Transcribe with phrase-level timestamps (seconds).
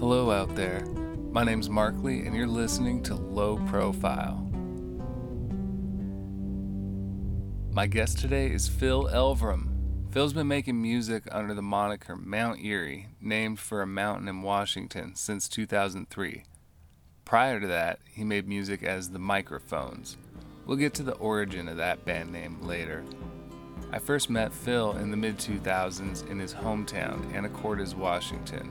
[0.00, 0.82] Hello out there.
[1.30, 4.50] My name's Markley, and you're listening to Low Profile.
[7.70, 9.68] My guest today is Phil Elverum.
[10.10, 15.16] Phil's been making music under the moniker Mount Eerie, named for a mountain in Washington,
[15.16, 16.44] since 2003.
[17.26, 20.16] Prior to that, he made music as the Microphones.
[20.64, 23.04] We'll get to the origin of that band name later.
[23.92, 28.70] I first met Phil in the mid 2000s in his hometown, Anacortes, Washington,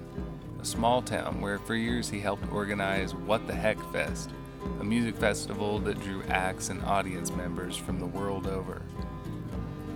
[0.59, 4.31] a small town where for years he helped organize What the Heck Fest,
[4.79, 8.81] a music festival that drew acts and audience members from the world over.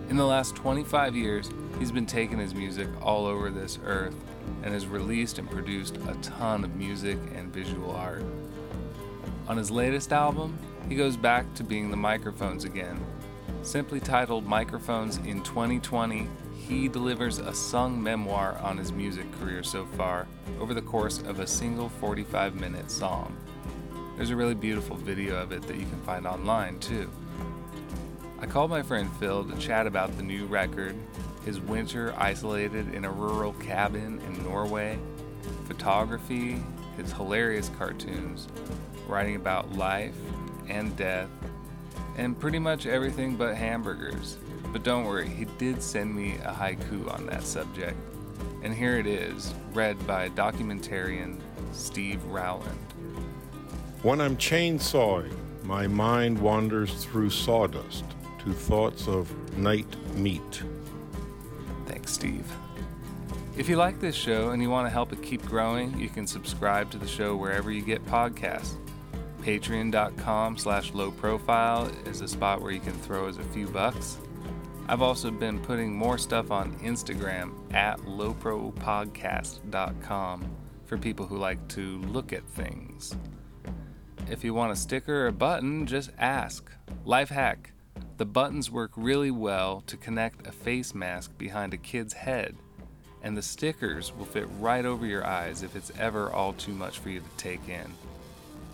[0.10, 1.50] In the last 25 years,
[1.80, 4.16] he's been taking his music all over this earth
[4.64, 8.24] and has released and produced a ton of music and visual art.
[9.48, 10.58] On his latest album,
[10.88, 13.04] he goes back to being the microphones again.
[13.64, 16.28] Simply titled Microphones in 2020,
[16.68, 20.28] he delivers a sung memoir on his music career so far
[20.60, 23.36] over the course of a single 45 minute song.
[24.16, 27.10] There's a really beautiful video of it that you can find online too.
[28.40, 30.96] I called my friend Phil to chat about the new record,
[31.46, 34.98] his winter isolated in a rural cabin in Norway,
[35.66, 36.64] photography,
[36.96, 38.48] his hilarious cartoons,
[39.08, 40.16] writing about life
[40.70, 41.30] and death,
[42.16, 44.38] and pretty much everything but hamburgers.
[44.74, 47.96] But don't worry, he did send me a haiku on that subject.
[48.64, 51.40] And here it is, read by documentarian
[51.72, 52.80] Steve Rowland.
[54.02, 55.32] When I'm chainsawing,
[55.64, 58.04] my mind wanders through sawdust
[58.40, 60.64] to thoughts of night meat.
[61.86, 62.52] Thanks, Steve.
[63.56, 66.26] If you like this show and you want to help it keep growing, you can
[66.26, 68.74] subscribe to the show wherever you get podcasts.
[69.44, 74.18] Patreon.com slash low profile is a spot where you can throw us a few bucks.
[74.88, 82.00] I've also been putting more stuff on Instagram at lowpropodcast.com for people who like to
[82.00, 83.16] look at things.
[84.30, 86.70] If you want a sticker or a button, just ask.
[87.06, 87.72] Life hack
[88.18, 92.56] the buttons work really well to connect a face mask behind a kid's head,
[93.24, 97.00] and the stickers will fit right over your eyes if it's ever all too much
[97.00, 97.92] for you to take in.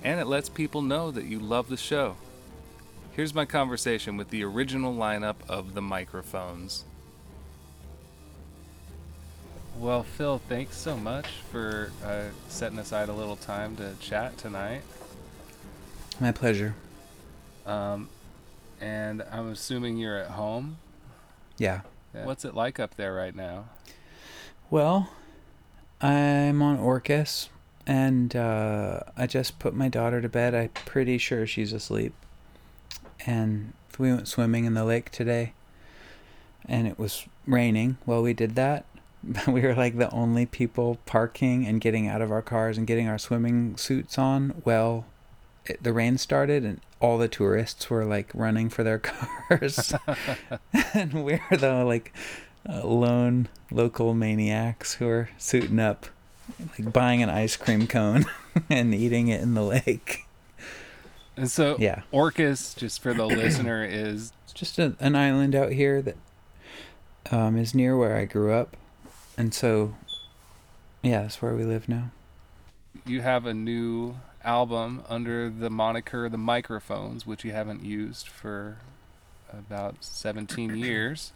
[0.03, 2.17] And it lets people know that you love the show.
[3.11, 6.85] Here's my conversation with the original lineup of the microphones.
[9.77, 14.81] Well, Phil, thanks so much for uh, setting aside a little time to chat tonight.
[16.19, 16.75] My pleasure.
[17.65, 18.09] Um,
[18.81, 20.77] and I'm assuming you're at home.
[21.57, 21.81] Yeah.
[22.13, 22.25] Yeah.
[22.25, 23.65] What's it like up there right now?
[24.69, 25.11] Well,
[26.01, 27.49] I'm on Orcas,
[27.85, 30.53] and uh, I just put my daughter to bed.
[30.55, 32.13] I'm pretty sure she's asleep.
[33.25, 35.53] And we went swimming in the lake today,
[36.67, 38.85] and it was raining while we did that.
[39.47, 43.07] we were like the only people parking and getting out of our cars and getting
[43.07, 44.61] our swimming suits on.
[44.63, 45.05] Well,
[45.65, 48.99] it, the rain started, and all the tourists were like running for their
[49.49, 49.93] cars,
[50.93, 52.13] and we're the like
[52.67, 56.07] uh, lone local maniacs who are suiting up,
[56.77, 58.25] like buying an ice cream cone
[58.69, 60.25] and eating it in the lake.
[61.39, 62.01] And so, Yeah.
[62.11, 66.17] Orcas, just for the listener, is It's just a, an island out here that
[67.31, 68.75] um, is near where I grew up,
[69.37, 69.95] and so
[71.01, 72.11] yeah, that's where we live now.
[73.05, 78.77] you have a new album under the moniker The Microphones, which you haven't used for
[79.51, 81.31] about 17 years.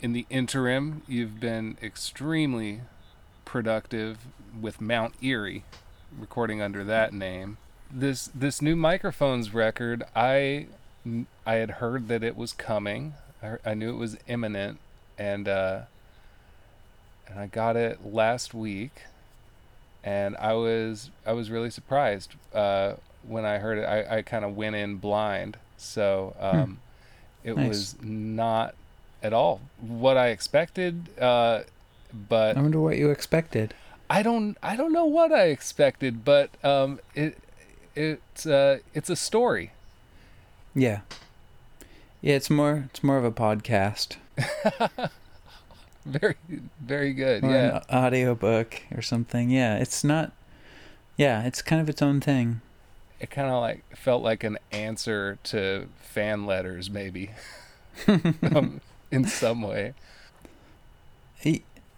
[0.00, 2.80] In the interim, you've been extremely
[3.44, 4.18] productive
[4.60, 5.64] with Mount Eerie,
[6.18, 7.56] recording under that name.
[7.92, 10.66] This this new Microphones record, I
[11.46, 13.14] I had heard that it was coming.
[13.42, 14.78] I, I knew it was imminent,
[15.18, 15.80] and uh,
[17.28, 18.92] and I got it last week
[20.04, 22.94] and I was I was really surprised uh,
[23.26, 23.84] when I heard it.
[23.84, 26.80] I, I kind of went in blind, so um,
[27.44, 27.68] it Nice.
[27.68, 28.74] was not
[29.22, 31.08] at all what I expected.
[31.18, 31.62] Uh,
[32.28, 33.74] but I wonder what you expected.
[34.10, 37.38] I don't I don't know what I expected, but um, it
[37.94, 39.72] it's uh, it's a story.
[40.74, 41.00] Yeah,
[42.20, 42.34] yeah.
[42.36, 44.16] It's more it's more of a podcast
[46.06, 46.34] Very
[46.80, 47.44] very good.
[47.44, 47.76] or Yeah.
[47.76, 49.50] an audio book or something.
[49.50, 50.32] Yeah, it's not.
[51.16, 52.60] Yeah, it's kind of its own thing.
[53.20, 57.30] It kind of like felt like an answer to fan letters, maybe,
[58.42, 58.80] um,
[59.12, 59.94] in some way.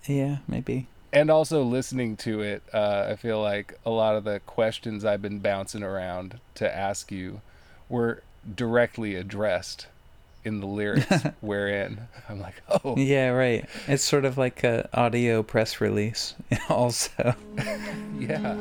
[0.06, 0.86] Yeah, maybe.
[1.14, 5.22] And also listening to it, uh, I feel like a lot of the questions I've
[5.22, 7.40] been bouncing around to ask you
[7.88, 8.22] were
[8.54, 9.86] directly addressed
[10.44, 11.06] in the lyrics
[11.40, 13.64] wherein I'm like, oh, Yeah, right.
[13.86, 16.34] It's sort of like a audio press release
[16.68, 17.34] also.
[18.18, 18.56] yeah.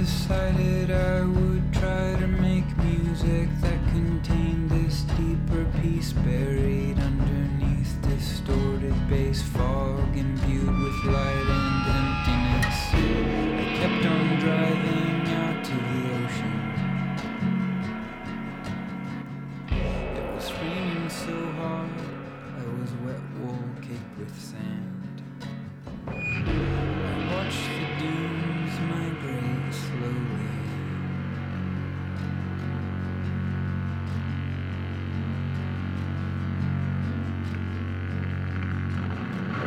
[0.00, 8.96] Decided I would try to make music that contained this deeper peace buried underneath distorted
[9.10, 12.80] bass fog imbued with light and emptiness.
[13.60, 16.56] I kept on driving out to the ocean.
[19.68, 21.90] It was raining so hard,
[22.56, 24.79] I was wet wool caked with sand.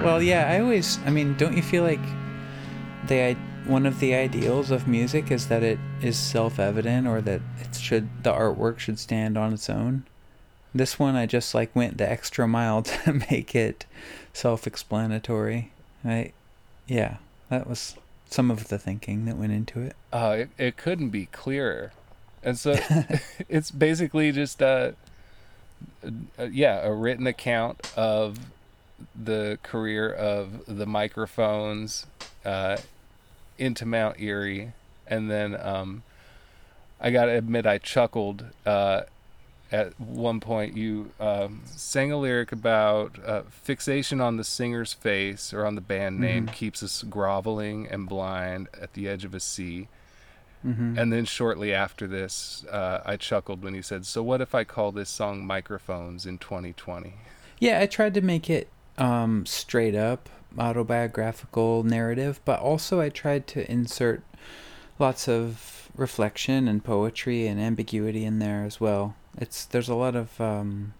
[0.03, 1.99] Well, yeah, I always, I mean, don't you feel like
[3.07, 7.73] the one of the ideals of music is that it is self-evident or that it
[7.75, 10.03] should the artwork should stand on its own?
[10.75, 13.85] This one I just like went the extra mile to make it
[14.33, 15.71] self-explanatory.
[16.03, 16.33] Right?
[16.85, 17.17] Yeah,
[17.49, 17.95] that was
[18.29, 19.95] some of the thinking that went into it.
[20.11, 21.93] Uh, it, it couldn't be clearer.
[22.43, 22.75] And so
[23.47, 24.95] it's basically just a,
[26.37, 28.37] a, yeah, a written account of
[29.15, 32.05] the career of the microphones
[32.45, 32.77] uh,
[33.57, 34.73] into Mount Eerie.
[35.07, 36.03] And then um,
[36.99, 39.01] I got to admit, I chuckled uh,
[39.71, 40.77] at one point.
[40.77, 45.81] You um, sang a lyric about uh, fixation on the singer's face or on the
[45.81, 46.53] band name Mhm.
[46.53, 49.87] keeps us groveling and blind at the edge of a sea.
[50.65, 50.97] Mm-hmm.
[50.97, 54.63] And then shortly after this, uh, I chuckled when he said, "So what if I
[54.63, 57.15] call this song Microphones in 2020?"
[57.59, 63.47] Yeah, I tried to make it um, straight up autobiographical narrative, but also I tried
[63.47, 64.23] to insert
[64.99, 69.15] lots of reflection and poetry and ambiguity in there as well.
[69.37, 70.93] It's there's a lot of um,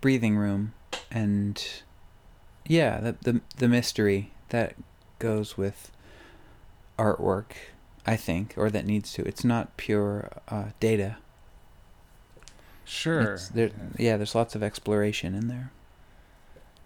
[0.00, 0.72] breathing room
[1.10, 1.64] and
[2.66, 4.74] yeah, the, the the mystery that
[5.18, 5.90] goes with
[6.98, 7.52] artwork,
[8.06, 9.22] I think, or that needs to.
[9.22, 11.16] It's not pure uh, data.
[12.84, 13.38] Sure.
[13.54, 15.70] There, yeah, there's lots of exploration in there.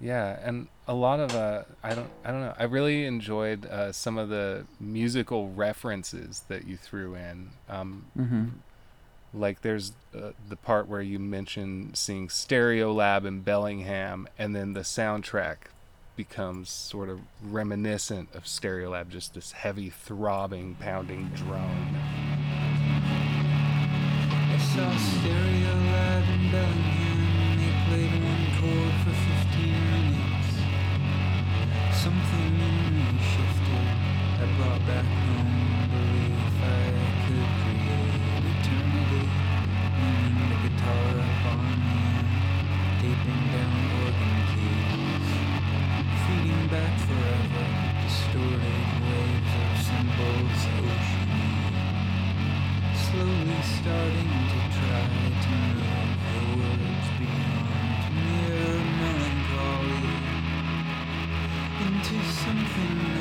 [0.04, 2.54] Yeah, and a lot of uh, I don't I don't know.
[2.58, 7.48] I really enjoyed uh, some of the musical references that you threw in.
[7.70, 8.44] Um, Mm-hmm.
[9.32, 14.80] like there's uh, the part where you mention seeing Stereolab in Bellingham, and then the
[14.82, 15.56] soundtrack
[16.16, 21.96] becomes sort of reminiscent of Stereolab, just this heavy throbbing, pounding drone.
[24.52, 27.18] I saw Stereo Lab in Bellingham.
[27.58, 29.14] They played one chord for
[34.64, 35.52] brought back home
[35.92, 36.88] belief I
[37.24, 39.24] could create eternity.
[40.00, 42.30] Leaning the guitar up on the end,
[43.00, 45.30] taping down organ keys.
[46.22, 47.66] Feeding back forever,
[48.04, 51.32] distorted waves of symbols ocean
[53.04, 55.06] slowly starting to try
[55.44, 60.14] to move the words beyond mere melancholy
[61.84, 63.13] into something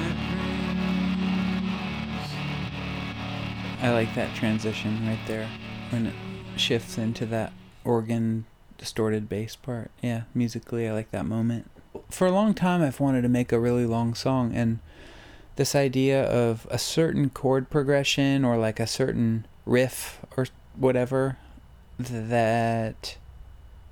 [3.83, 5.49] I like that transition right there
[5.89, 6.13] when it
[6.55, 7.51] shifts into that
[7.83, 8.45] organ
[8.77, 9.91] distorted bass part.
[10.01, 11.69] Yeah, musically, I like that moment.
[12.09, 14.79] For a long time, I've wanted to make a really long song, and
[15.57, 20.47] this idea of a certain chord progression or like a certain riff or
[20.77, 21.37] whatever
[21.99, 23.17] that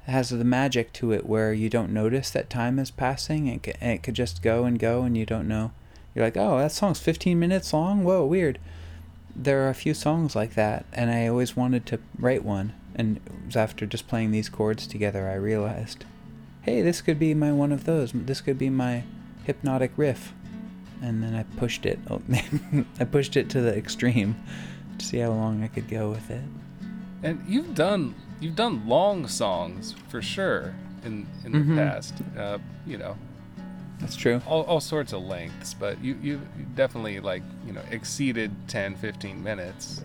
[0.05, 4.03] has the magic to it where you don't notice that time is passing and it,
[4.03, 5.71] could just go and go and you don't know
[6.15, 8.57] you're like oh that song's 15 minutes long whoa weird
[9.35, 12.73] there are a few songs like that and i always wanted to write one.
[12.93, 16.05] And it was after just playing these chords together i realized
[16.61, 18.11] hey this could be my one of those.
[18.13, 19.03] This could be my
[19.43, 20.33] hypnotic riff.
[21.01, 22.00] And then i pushed it.
[23.00, 24.35] I pushed it to the extreme
[24.97, 26.43] to see how long I could go with it.
[27.23, 32.13] And you've done you've done long songs for sure in in the past.
[32.38, 33.17] Uh, you know,
[34.01, 34.41] That's true.
[34.48, 36.41] all, all sorts of lengths, but you you
[36.75, 40.03] definitely like you know exceeded 10, 15 minutes.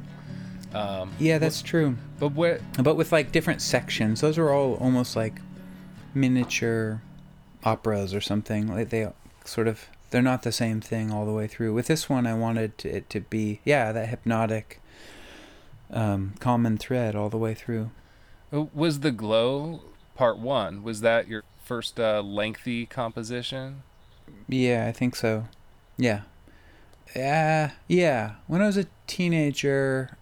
[0.74, 1.96] Um, Yeah, that's true.
[2.18, 5.40] but where But with like different sections, those are all almost like
[6.14, 7.00] miniature
[7.64, 8.68] operas or something.
[8.68, 9.10] Like they
[9.44, 11.72] sort of they're not the same thing all the way through.
[11.74, 14.80] With this one, I wanted to, it to be yeah that hypnotic
[15.90, 17.90] um, common thread all the way through.
[18.52, 19.80] uh, was the glow
[20.14, 20.82] part one?
[20.82, 23.82] Was that your first uh, lengthy composition?
[24.48, 25.44] Yeah, I think so.
[25.96, 26.22] Yeah.
[27.14, 28.32] Yeah, yeah.
[28.46, 30.16] When I was a teenager,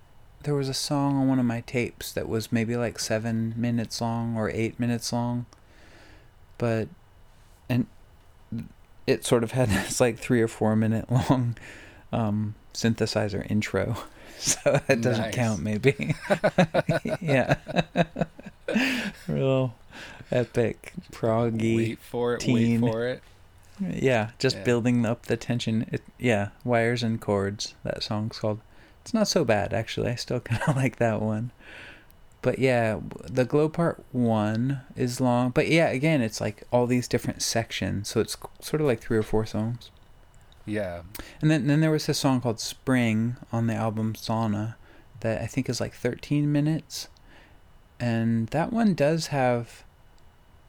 [0.44, 4.00] there was a song on one of my tapes that was maybe like seven minutes
[4.00, 5.46] long or eight minutes long.
[6.58, 6.88] But,
[7.68, 7.86] and
[9.06, 11.56] it sort of had this like three or four minute long
[12.12, 13.96] um, synthesizer intro.
[14.36, 15.34] So that doesn't Nice.
[15.34, 16.14] count, maybe.
[17.22, 17.54] yeah.
[19.28, 19.74] Real
[20.30, 21.76] epic, proggy.
[21.76, 22.40] Wait for it.
[22.40, 22.80] teen.
[22.82, 23.22] Wait for it.
[23.80, 24.62] Yeah, just Yeah.
[24.64, 25.86] building up the tension.
[25.90, 27.74] It, yeah, wires and chords.
[27.82, 28.60] That song's called.
[29.02, 30.10] It's not so bad actually.
[30.10, 31.50] I still kind of like that one.
[32.42, 35.50] But yeah, the glow part one is long.
[35.50, 39.16] But yeah, again, it's like all these different sections, so it's sort of like three
[39.16, 39.90] or four songs.
[40.66, 41.02] Yeah.
[41.40, 44.74] And then then there was this song called Spring on the album Sauna
[45.20, 47.08] that I think is like 13 minutes.
[47.98, 49.84] And that one does have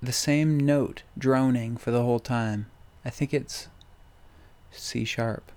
[0.01, 2.67] the same note droning for the whole time.
[3.05, 3.67] I think it's
[4.71, 5.51] C sharp.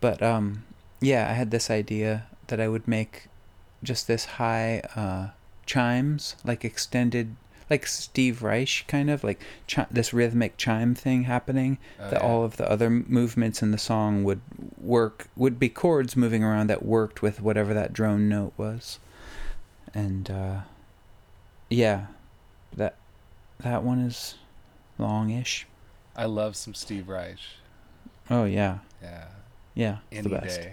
[0.00, 0.64] But um
[1.00, 3.28] yeah, I had this idea that I would make
[3.82, 5.28] just this high uh
[5.66, 7.36] chimes, like extended
[7.70, 12.28] like Steve Reich kind of like chi- this rhythmic chime thing happening Oh, that yeah.
[12.28, 14.42] all of the other movements in the song would
[14.78, 18.98] work would be chords moving around that worked with whatever that drone note was
[19.94, 20.60] and uh
[21.70, 22.06] yeah
[22.76, 22.96] that
[23.60, 24.34] that one is
[24.98, 25.66] longish
[26.16, 27.38] I love some Steve Reich.
[28.30, 29.24] oh yeah Yeah.
[29.74, 30.72] yeah it's Any the best day.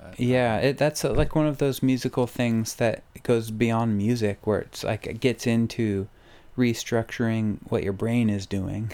[0.00, 4.46] But, yeah it, that's uh like one of those musical things that goes beyond music
[4.46, 6.08] where it's like it gets into
[6.56, 8.92] restructuring what your brain is doing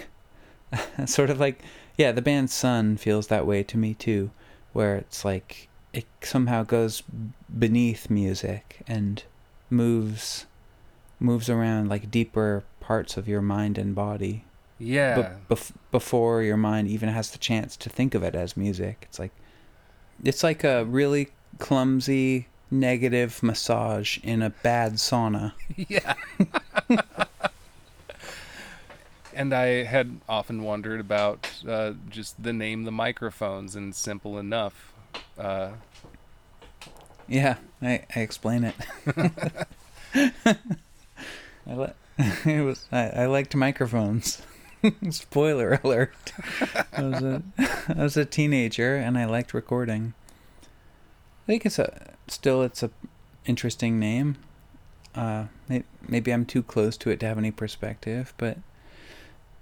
[1.07, 1.63] sort of like
[1.97, 4.31] yeah the band sun feels that way to me too
[4.73, 7.03] where it's like it somehow goes
[7.59, 9.23] beneath music and
[9.71, 10.47] moves
[11.21, 14.45] moves around like deeper parts of your mind and body
[14.79, 15.37] Yeah.
[15.49, 18.99] but bef- before your mind even has the chance to think of it as music
[19.09, 19.33] it's like
[20.23, 21.29] it's like a really
[21.59, 26.15] clumsy negative massage in a bad sauna yeah.
[29.35, 34.93] and I had often wondered about uh, just the name the microphones and simple enough.
[35.39, 35.71] Uh,
[37.29, 38.75] yeah i, I explain it
[40.15, 40.57] I,
[41.75, 41.93] li-
[42.45, 44.41] it was I, I liked microphones
[45.11, 46.33] spoiler alert.
[46.93, 47.43] I was a
[47.89, 50.15] I was a teenager and I liked recording.
[50.63, 52.91] I think it's a still it's a
[53.45, 54.37] interesting name.
[55.15, 55.47] Uh
[56.09, 58.59] maybe I'm too close to it to have any perspective but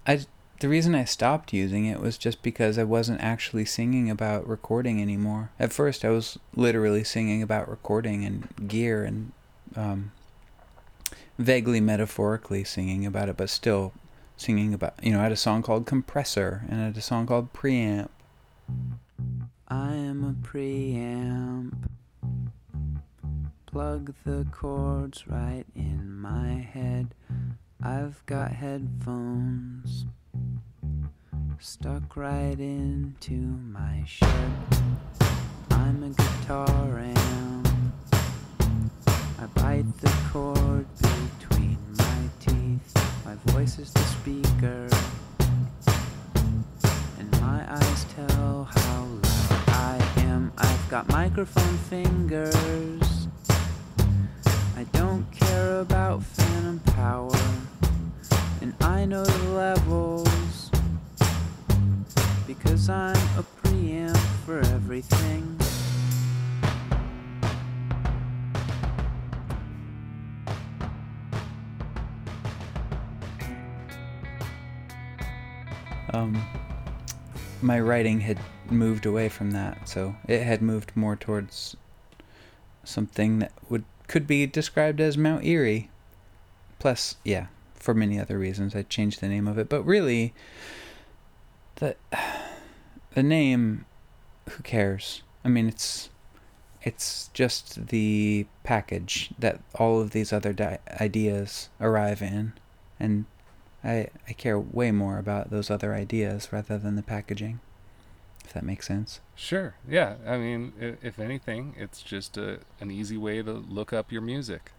[0.06, 0.20] I
[0.60, 5.02] the reason I stopped using it was just because I wasn't actually singing about recording
[5.02, 5.50] anymore.
[5.58, 9.32] At first, I was literally singing about recording and gear and
[9.74, 10.12] um,
[11.38, 13.92] vaguely metaphorically singing about it, but still
[14.36, 17.26] singing about, you know, I had a song called Compressor and I had a song
[17.26, 18.08] called Preamp.
[19.68, 21.74] I am a preamp.
[23.66, 27.14] Plug the chords right in my head.
[27.82, 30.06] I've got headphones
[31.64, 34.28] stuck right into my shed.
[35.70, 37.68] I'm a guitar amp.
[39.38, 41.53] I bite the cord between.
[43.24, 44.88] My voice is the speaker.
[47.18, 50.52] And my eyes tell how loud I am.
[50.58, 53.28] I've got microphone fingers.
[54.76, 57.32] I don't care about phantom power.
[58.60, 60.70] And I know the levels.
[62.46, 65.63] Because I'm a preamp for everything.
[76.14, 76.46] Um,
[77.60, 78.38] my writing had
[78.70, 81.76] moved away from that, so it had moved more towards
[82.84, 85.90] something that would could be described as Mount Eerie.
[86.78, 89.68] Plus, yeah, for many other reasons, I changed the name of it.
[89.68, 90.34] But really,
[91.76, 91.96] the
[93.14, 93.84] the name,
[94.50, 95.22] who cares?
[95.44, 96.10] I mean, it's
[96.82, 102.52] it's just the package that all of these other di- ideas arrive in,
[103.00, 103.24] and
[103.84, 107.60] I I care way more about those other ideas rather than the packaging.
[108.44, 109.20] If that makes sense.
[109.34, 109.76] sure.
[109.88, 110.16] Yeah.
[110.26, 114.20] I mean, if, if anything, it's just a, an easy way to look up your
[114.20, 114.70] music.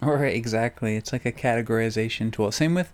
[0.00, 2.50] Or exactly, it's like a categorization tool.
[2.52, 2.92] Same with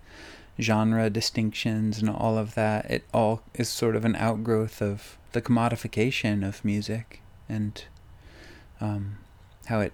[0.59, 2.89] genre distinctions and all of that.
[2.89, 7.83] It all is sort of an outgrowth of the commodification of music and
[8.81, 9.17] um,
[9.67, 9.93] how it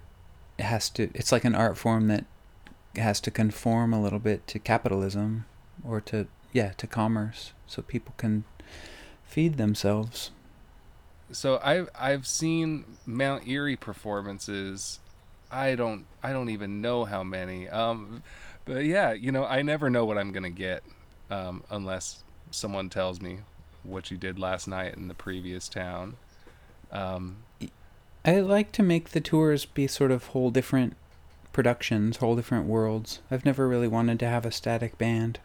[0.58, 1.10] has to.
[1.14, 2.24] It's like an art form that
[2.96, 5.46] has to conform a little bit to capitalism
[5.84, 8.44] or to yeah to commerce, so people can
[9.24, 10.30] feed themselves.
[11.30, 15.00] So I've I've seen Mount Eerie performances.
[15.50, 17.68] I don't I don't even know how many.
[17.68, 18.22] Um,
[18.64, 20.82] but yeah, you know I never know what I'm gonna get
[21.30, 23.40] um, unless someone tells me
[23.82, 26.16] what you did last night in the previous town.
[26.92, 27.38] Um,
[28.24, 30.96] I like to make the tours be sort of whole different
[31.52, 33.20] productions, whole different worlds.
[33.30, 35.38] I've never really wanted to have a static band.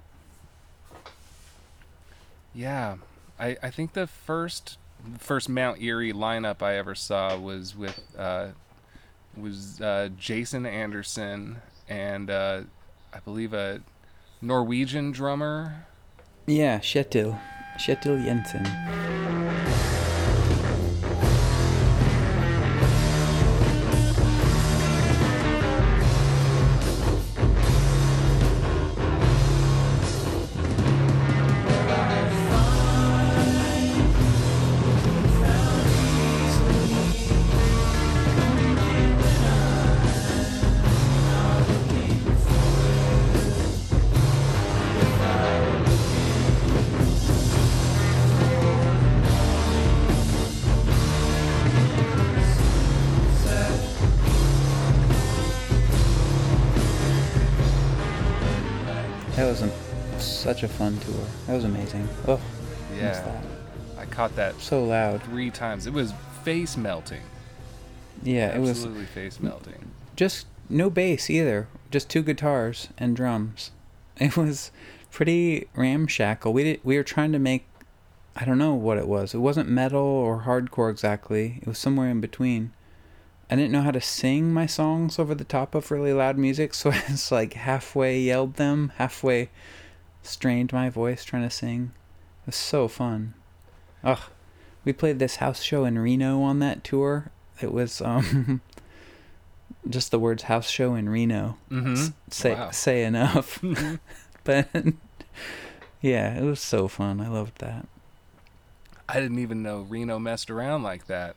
[2.54, 2.98] yeah,
[3.40, 4.78] I I think the first
[5.20, 8.48] first Mount Eerie lineup I ever saw was with uh,
[9.36, 12.62] was uh, Jason Anderson and uh,
[13.14, 13.82] I believe a
[14.42, 15.86] Norwegian drummer.
[16.46, 17.40] Yeah, Kjetil.
[17.78, 19.77] Kjetil Jensen.
[64.18, 65.22] Caught that So loud.
[65.24, 65.86] three times.
[65.86, 66.12] It was
[66.44, 67.22] face melting.
[68.24, 69.92] Yeah, it was Absolutely face melting.
[70.16, 71.68] just no bass either.
[71.92, 73.72] Just two guitars and drums.
[74.20, 74.72] It was
[75.12, 76.52] pretty ramshackle.
[76.52, 77.68] We did, we were trying to make
[78.36, 79.36] I don't know what it was.
[79.36, 81.60] It wasn't metal or hardcore exactly.
[81.62, 82.74] It was somewhere in between.
[83.50, 86.74] I didn't know how to sing my songs over the top of really loud music,
[86.74, 89.50] so I just like halfway yelled them, halfway
[90.24, 91.92] strained my voice trying to sing.
[92.42, 93.36] It was so fun.
[94.08, 94.20] Ugh.
[94.86, 97.30] We played this house show in Reno on that tour.
[97.62, 98.62] It was um
[99.90, 102.12] just the words house show in Reno Mm-hmm.
[102.30, 102.72] say Wow.
[102.72, 103.60] say enough.
[104.44, 104.68] but
[106.02, 107.20] yeah, it was so fun.
[107.20, 107.88] I loved that.
[109.10, 111.36] I didn't even know Reno messed around like that.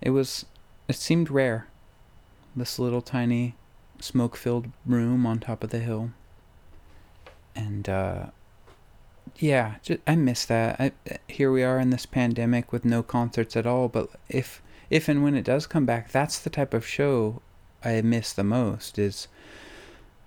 [0.00, 0.44] It was
[0.88, 1.66] it seemed rare.
[2.56, 3.54] This little tiny
[4.00, 6.10] smoke-filled room on top of the hill.
[7.56, 8.26] And uh
[9.38, 10.80] yeah, ju- I miss that.
[10.80, 10.92] I,
[11.28, 15.22] here we are in this pandemic with no concerts at all, but if if and
[15.24, 17.40] when it does come back, that's the type of show
[17.84, 19.28] I miss the most is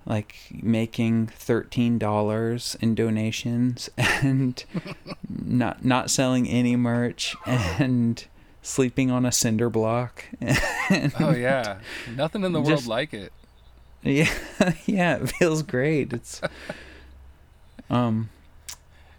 [0.05, 4.63] like making thirteen dollars in donations and
[5.29, 8.23] not not selling any merch and
[8.61, 10.25] sleeping on a cinder block.
[11.19, 11.79] Oh yeah,
[12.15, 13.33] nothing in the world Just- like it.
[14.03, 14.29] yeah,
[14.85, 16.13] yeah, it feels great.
[16.13, 16.39] It's
[17.89, 18.29] um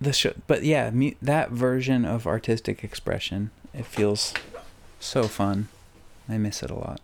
[0.00, 4.32] the show, but yeah, mu- that version of artistic expression, it feels
[5.00, 5.68] so fun.
[6.28, 7.00] I miss it a lot.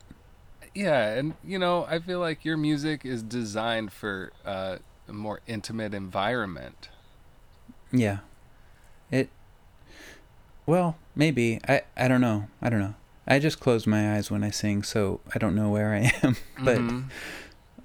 [0.74, 4.78] Yeah, and you know, I feel like your music is designed for uh,
[5.08, 6.88] a more intimate environment.
[7.92, 8.18] Yeah.
[9.10, 9.28] It
[10.66, 11.60] well, maybe.
[11.68, 12.48] I I don't know.
[12.62, 12.94] I don't know.
[13.26, 16.36] I just close my eyes when I sing, so I don't know where I am.
[16.64, 17.04] but Mhm.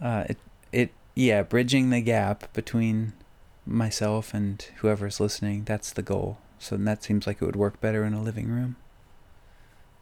[0.01, 0.37] uh it
[0.71, 3.13] it yeah, bridging the gap between
[3.69, 6.39] myself and whoever's listening, that's the goal.
[6.59, 8.75] So that seems like it would work better in a living room.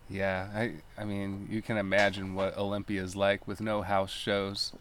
[0.09, 4.73] yeah, I I mean, you can imagine what Olympia's like with no house shows.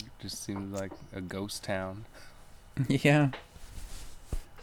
[0.00, 2.04] It just seems like a ghost town.
[2.88, 3.30] yeah.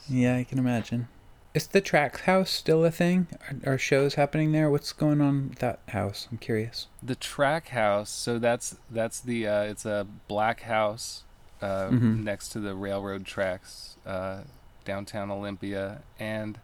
[0.10, 1.08] Yeah, I can imagine.
[1.54, 3.28] Is the track house still a thing?
[3.66, 4.70] Are, are shows happening there?
[4.70, 6.28] What's going on with that house?
[6.32, 6.88] I'm curious.
[7.04, 11.24] The track house, so that's that's the uh, it's a black house
[11.62, 12.24] uh, Mhm.
[12.24, 14.42] next to the railroad tracks uh,
[14.86, 16.60] downtown Olympia, and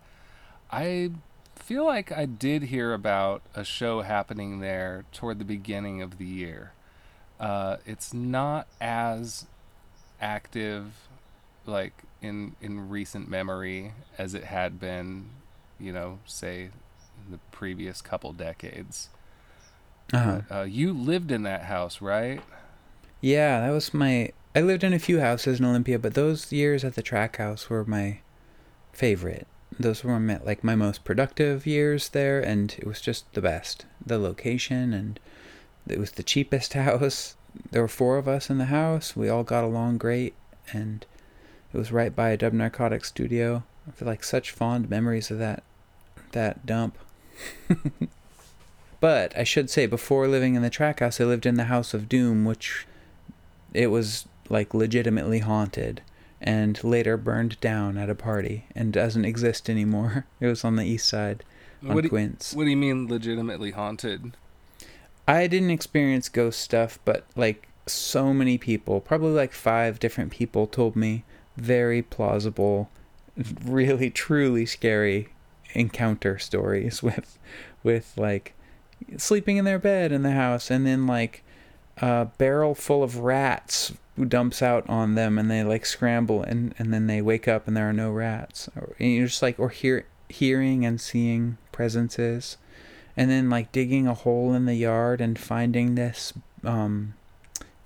[0.72, 1.12] I
[1.56, 6.26] feel like I did hear about a show happening there toward the beginning of the
[6.26, 6.72] year.
[7.40, 9.46] Uh, it's not as
[10.20, 11.08] active,
[11.66, 15.30] like in in recent memory, as it had been,
[15.80, 16.64] you know, say
[17.26, 19.10] in the previous couple decades.
[20.14, 20.42] Uh-huh.
[20.48, 22.42] But, uh, you lived in that house, right?
[23.22, 24.32] Yeah, that was my.
[24.58, 27.70] I lived in a few houses in Olympia, but those years at the track house
[27.70, 28.22] were my
[28.92, 29.46] favorite.
[29.80, 33.86] Those were my, like my most productive years there, and it was just the best.
[34.04, 35.20] The location, and
[35.88, 37.36] it was the cheapest house.
[37.70, 39.16] There were four of us in the house.
[39.16, 40.34] We all got along great,
[40.74, 41.06] and
[41.72, 43.62] it was right by a Dub Narcotics studio.
[43.88, 45.62] I feel like such fond memories of that
[46.32, 46.98] that dump.
[49.00, 51.94] but I should say, before living in the track house, I lived in the House
[51.94, 52.88] of Doom, which
[53.72, 56.02] it was like legitimately haunted
[56.40, 60.26] and later burned down at a party and doesn't exist anymore.
[60.40, 61.44] It was on the east side
[61.84, 62.54] on What do, Quince.
[62.54, 64.34] what do you mean legitimately haunted?
[65.28, 70.68] I didn't experience ghost stuff, but like so many people, probably like five different people
[70.68, 71.24] told me
[71.58, 72.90] very plausible,
[73.66, 75.30] really truly scary
[75.74, 77.38] encounter stories with
[77.84, 78.54] with like
[79.18, 81.44] sleeping in their bed in the house and then like
[81.98, 83.94] a barrel full of rats
[84.26, 87.78] dumps out on them and they like scramble and and then they wake up and
[87.78, 92.58] there are no rats or and you're just like or hear hearing and seeing presences
[93.18, 97.16] and then like digging a hole in the yard and finding this um,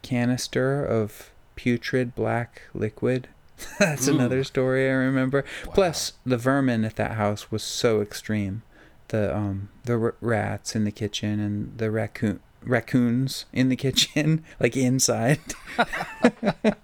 [0.01, 3.29] canister of putrid black liquid.
[3.79, 4.15] That's Ooh.
[4.15, 5.45] another story I remember.
[5.65, 5.73] Wow.
[5.73, 8.63] Plus, the vermin at that house was so extreme.
[9.07, 14.43] The um the r- rats in the kitchen and the raccoon raccoons in the kitchen,
[14.59, 15.39] like inside.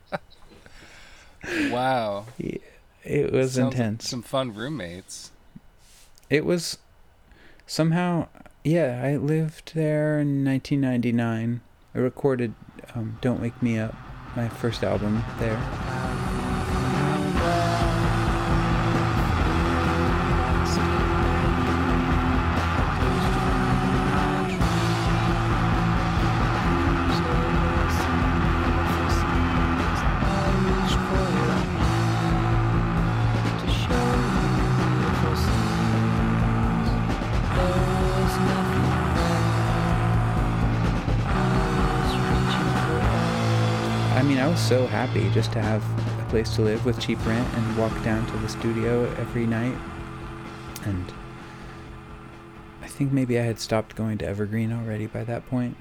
[1.71, 2.25] Wow.
[2.39, 4.09] It was Sounds like intense.
[4.09, 5.31] some fun roommates.
[6.29, 6.77] It was
[7.65, 8.27] somehow,
[8.65, 9.01] yeah.
[9.03, 11.61] I lived there in 1999.
[11.95, 12.53] I recorded
[12.95, 13.95] um, "Don't Wake Me Up,"
[14.35, 16.36] my first album there.
[44.67, 45.83] So happy just to have
[46.19, 49.77] a place to live with cheap rent and walk down to the studio every night.
[50.83, 51.13] And
[52.81, 55.77] I think maybe I had stopped going to Evergreen already by that point.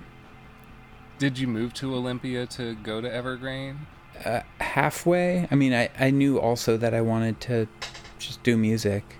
[1.19, 3.87] Did you move to Olympia to go to Evergreen?
[4.25, 5.49] uh, halfway.
[5.51, 7.69] I mean, I, I knew also that I wanted to
[8.19, 9.17] just do music,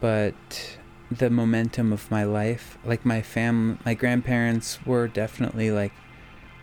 [0.00, 0.78] but
[1.10, 5.92] the momentum of my life, like my fam, my grandparents were definitely like,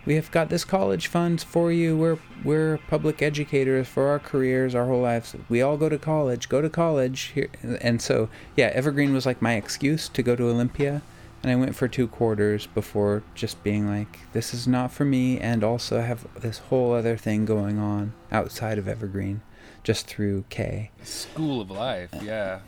[0.06, 1.98] we have got this college funds for you.
[1.98, 5.36] We're we're public educators for our careers, our whole lives.
[5.50, 6.50] We all go to college.
[6.50, 7.50] Go to college here,
[7.82, 11.02] and so yeah, Evergreen was like my excuse to go to Olympia.
[11.42, 15.38] And I went for two quarters before just being like, this is not for me,
[15.40, 19.42] and also I have this whole other thing going on outside of Evergreen,
[19.84, 20.92] just through K.
[21.04, 22.60] School of Life, yeah.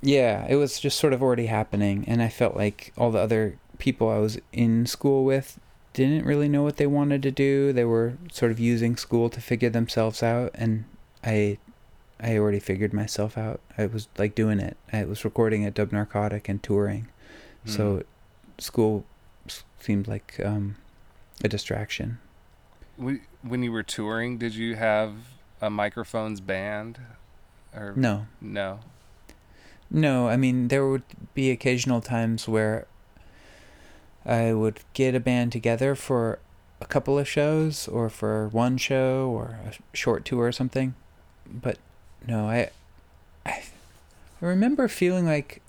[0.00, 3.58] Yeah, it was just sort of already happening, and I felt like all the other
[3.76, 5.60] people I was in school with
[5.96, 7.72] didn't really know what they wanted to do.
[7.72, 10.84] They were sort of using school to figure themselves out, and
[11.24, 11.56] I,
[12.20, 13.60] I already figured myself out.
[13.78, 14.76] I was like doing it.
[14.92, 17.08] I was recording at Dub Narcotic and touring,
[17.64, 18.02] so
[18.58, 19.06] school
[19.80, 20.76] seemed like um,
[21.42, 22.18] a distraction.
[22.98, 25.14] When you were touring, did you have
[25.62, 27.00] a microphones band?
[27.74, 28.80] Or No, no.
[29.90, 32.86] No, I mean there would be occasional times where
[34.26, 36.38] I would get a band together for
[36.80, 40.94] a couple of shows or for one show or a short tour or something.
[41.46, 41.78] But
[42.26, 42.70] no, I
[43.44, 43.62] I,
[44.42, 45.62] I remember feeling like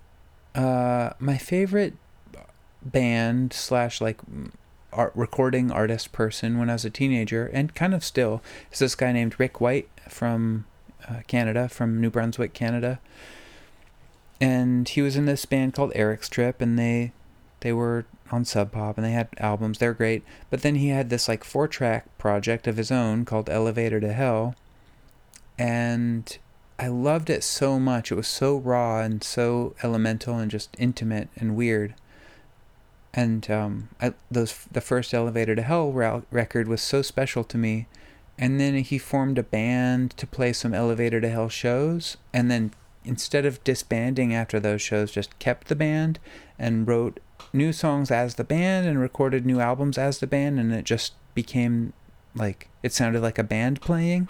[0.55, 1.93] uh my favorite
[2.81, 4.19] band slash like
[4.91, 8.41] art recording artist person when I was a teenager and kind of still
[8.71, 10.65] is this guy named Rick White from
[11.07, 12.99] uh, Canada from New Brunswick, Canada
[14.39, 17.11] and he was in this band called Eric's Trip, and they
[17.61, 19.79] they were on Sub Pop, and they had albums.
[19.79, 23.49] They're great, but then he had this like four track project of his own called
[23.49, 24.55] Elevator to Hell,
[25.57, 26.37] and
[26.79, 28.11] I loved it so much.
[28.11, 31.95] It was so raw and so elemental and just intimate and weird.
[33.13, 37.87] And um, I, those the first Elevator to Hell record was so special to me.
[38.37, 42.71] And then he formed a band to play some Elevator to Hell shows, and then
[43.03, 46.19] instead of disbanding after those shows, just kept the band
[46.59, 47.19] and wrote
[47.53, 51.13] new songs as the band and recorded new albums as the band, and it just
[51.33, 51.93] became
[52.35, 54.29] like it sounded like a band playing.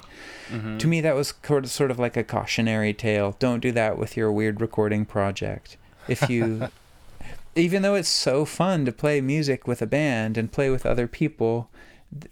[0.49, 0.79] Mhm.
[0.79, 3.35] To me, that was sort of, sort of like a cautionary tale.
[3.39, 5.77] Don't do that with your weird recording project.
[6.07, 6.69] If you,
[7.55, 11.07] even though it's so fun to play music with a band and play with other
[11.07, 11.69] people,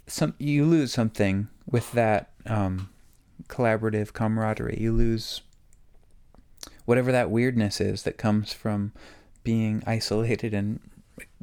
[0.07, 2.89] some you lose something with that um,
[3.49, 4.77] collaborative camaraderie.
[4.79, 5.41] You lose
[6.85, 8.93] whatever that weirdness is that comes from
[9.45, 10.81] being isolated and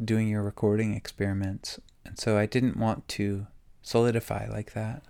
[0.04, 1.80] doing your recording experiments.
[2.04, 3.46] And so I didn't want to
[3.80, 5.02] solidify like that.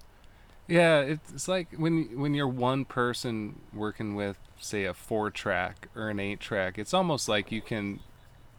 [0.68, 6.08] Yeah, it's like when when you're one person working with say a 4 track or
[6.08, 7.98] an 8 track, it's almost like you can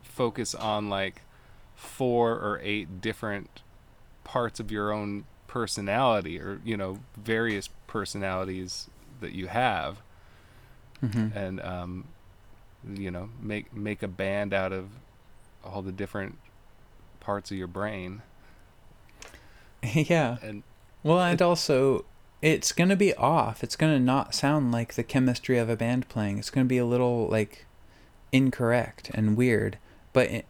[0.01, 1.21] focus on like
[1.75, 3.61] four or eight different
[4.23, 8.89] parts of your own personality or you know various personalities
[9.21, 10.01] that you have
[11.03, 11.35] Mhm.
[11.35, 12.05] and um,
[12.95, 14.89] you know make make a band out of
[15.63, 16.37] all the different
[17.19, 18.21] parts of your brain
[19.93, 20.37] yeah.
[20.41, 20.63] and
[21.03, 22.05] Well, and also,
[22.41, 23.63] it's going to be off.
[23.63, 26.39] It's going to not sound like the chemistry of a band playing.
[26.39, 27.65] It's going to be a little, like,
[28.31, 29.77] incorrect and weird.
[30.13, 30.45] But it,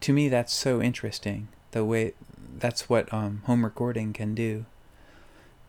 [0.00, 1.48] to me, that's so interesting.
[1.72, 2.14] The way,
[2.58, 4.64] that's what um, home recording can do,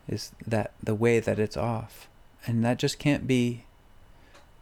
[0.07, 2.07] is that the way that it's off.
[2.47, 3.65] And that just can't be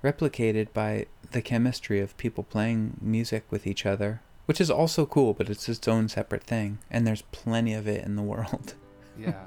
[0.04, 5.34] replicated by the chemistry of people playing music with each other, which is also cool,
[5.34, 6.80] but it's its own separate thing.
[6.90, 8.74] And there's plenty of it in the world.
[9.20, 9.44] yeah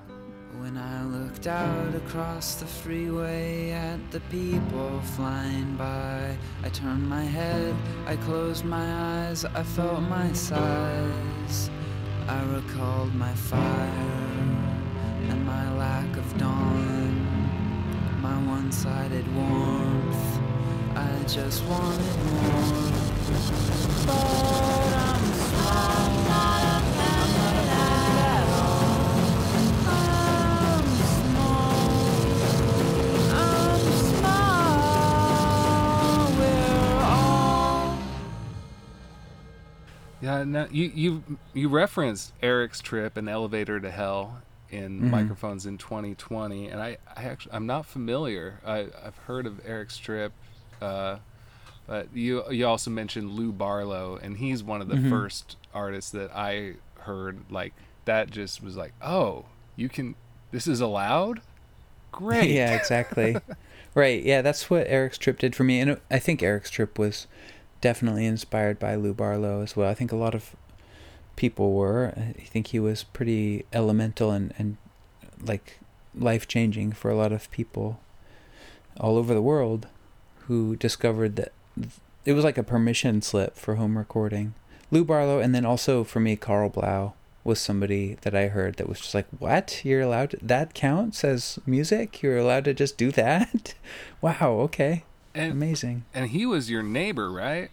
[0.58, 7.24] When I looked out across the freeway at the people flying by, I turned my
[7.24, 7.74] head,
[8.06, 11.70] I closed my eyes, I felt my size.
[12.28, 14.20] I recalled my fire
[15.30, 20.29] and my lack of dawn, my one sided warmth.
[20.96, 22.90] I just wanted more.
[24.06, 24.16] But
[24.96, 26.62] I'm small, I'm not
[27.26, 28.90] afraid at all.
[29.86, 31.86] I'm small.
[33.32, 33.80] I'm
[35.60, 36.32] small.
[36.38, 37.98] We're all.
[40.20, 41.22] yeah no, you you
[41.54, 45.10] you referenced eric's trip and elevator to hell in Mhm.
[45.10, 49.96] microphones in 2020 and i i actually i'm not familiar i i've heard of eric's
[49.98, 50.32] trip
[50.80, 51.16] uh
[51.86, 55.10] but you you also mentioned lou barlow and he's one of the Mhm.
[55.10, 57.72] first artists that i heard like
[58.04, 59.44] that just was like oh
[59.76, 60.14] you can
[60.50, 61.40] this is allowed
[62.12, 63.36] great yeah, exactly.
[63.94, 64.22] right.
[64.22, 67.28] Yeah, that's what Eric's Trip did for me, and I think Eric's Trip was
[67.80, 69.88] definitely inspired by Lou Barlow as well.
[69.88, 70.56] I think a lot of
[71.36, 72.12] people were.
[72.16, 74.76] I think he was pretty elemental and and
[75.40, 75.78] like
[76.14, 78.00] life changing for a lot of people
[78.98, 79.86] all over the world
[80.50, 81.52] who discovered that
[82.24, 84.52] it was like a permission slip for home recording.
[84.90, 87.12] Lou Barlow, and then also for me, Karl Blau
[87.44, 89.80] was somebody that I heard that was just like, "What?
[89.84, 92.20] You're allowed to, that counts as music?
[92.20, 93.74] You're allowed to just do that?
[94.20, 95.04] wow, okay,
[95.36, 97.70] and amazing." and he was your neighbor right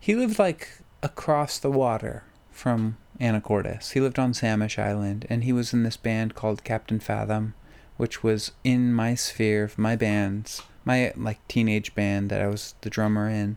[0.00, 3.92] He lived like across the water from Anacortes.
[3.92, 7.54] He lived on Samish Island, and he was in this band called Captain Fathom,
[7.98, 12.74] which was in my sphere of my bands, my like teenage band that I was
[12.80, 13.56] the drummer in.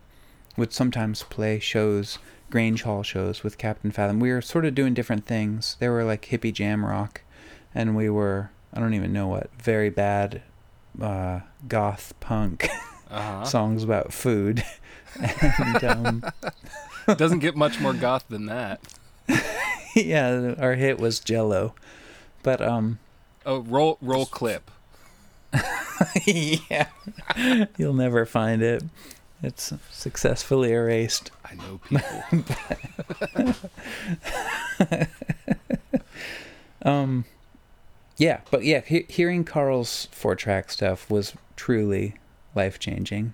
[0.58, 2.18] Would sometimes play shows,
[2.50, 4.20] Grange Hall shows with Captain Fathom.
[4.20, 5.76] We were sort of doing different things.
[5.80, 7.22] They were like hippie jam rock,
[7.74, 10.42] and we were I don't even know what very bad
[11.02, 12.70] uh, goth punk
[13.10, 14.64] uh-huh songs about food.
[15.20, 16.24] and um,
[17.18, 18.82] doesn't get much more goth than that
[19.96, 21.74] yeah, our hit was Jello,
[22.44, 23.00] but um,
[23.46, 24.70] oh roll roll clip
[26.26, 26.88] yeah,
[27.78, 28.84] you'll never find it.
[29.44, 31.30] It's successfully erased.
[31.44, 33.54] i know people
[36.82, 37.26] Um,
[38.18, 42.15] yeah, but yeah, he- hearing Karl's four track stuff was truly
[42.54, 43.34] life changing.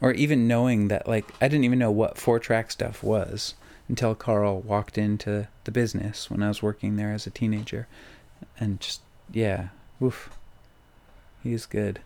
[0.00, 3.54] Or even knowing that, like, I didn't even know what four track stuff was
[3.88, 7.86] until Karl walked into the business when I was working there as a teenager.
[8.58, 9.68] And just, yeah,
[10.02, 10.30] oof.
[11.42, 12.00] He's good.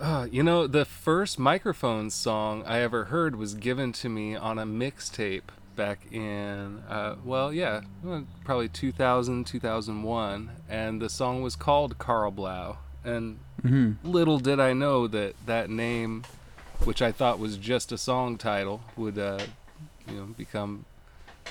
[0.00, 4.58] Uh, you know, the first microphone song I ever heard was given to me on
[4.58, 7.80] a mixtape back in, uh, well, yeah,
[8.44, 10.50] probably 2000, 2001.
[10.68, 12.78] And the song was called Karl Blau.
[13.04, 16.24] And hmm little did I know that that name,
[16.84, 19.40] which I thought was just a song title, would, uh,
[20.06, 20.84] you know, become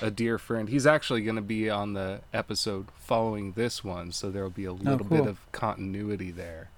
[0.00, 0.68] a dear friend.
[0.68, 4.64] He's actually going to be on the episode following this one, so there will be
[4.64, 5.28] a little bit cool.
[5.28, 6.70] of continuity there.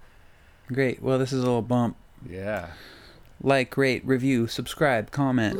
[0.67, 1.01] Great.
[1.01, 1.97] Well, this is a little bump.
[2.29, 2.71] Yeah.
[3.41, 5.57] Like, rate, review, subscribe, comment.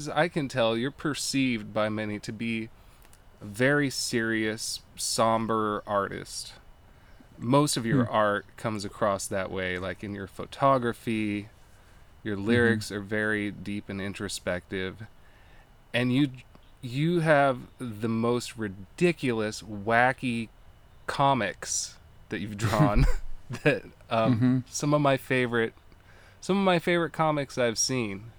[0.00, 2.68] As I can tell, you're perceived by many to be
[3.40, 6.52] a very serious, somber artist.
[7.38, 8.12] Most of your Hmm.
[8.14, 11.48] art comes across that way, like in your photography.
[12.22, 15.04] Your lyrics are very deep and introspective,
[15.94, 16.30] and you
[16.82, 20.48] you have the most ridiculous, wacky
[21.06, 21.96] comics
[22.30, 23.06] that you've drawn.
[23.64, 24.72] that um, Mhm.
[24.72, 25.74] some of my favorite
[26.42, 28.32] some of my favorite comics I've seen.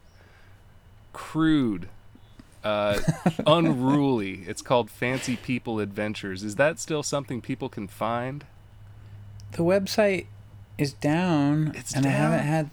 [1.14, 1.90] Crude,
[2.64, 3.00] uh,
[3.48, 4.44] unruly.
[4.48, 6.44] It's called Fancy People Adventures.
[6.44, 8.46] Is that still something people can find?
[9.54, 10.28] The website
[10.78, 12.48] is down, It's and I haven't down?
[12.48, 12.70] had.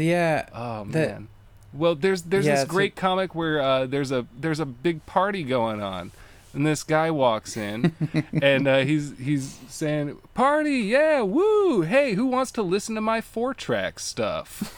[0.00, 1.28] Yeah, Oh The- man.
[1.72, 4.64] Well, there's there's Yeah, this it's a- great comic where uh, there's a there's a
[4.64, 6.10] big party going on,
[6.54, 7.92] and this guy walks in,
[8.42, 11.82] and uh, he's he's saying, "Party, yeah, woo!
[11.82, 14.74] Hey, who wants to listen to my four track stuff?"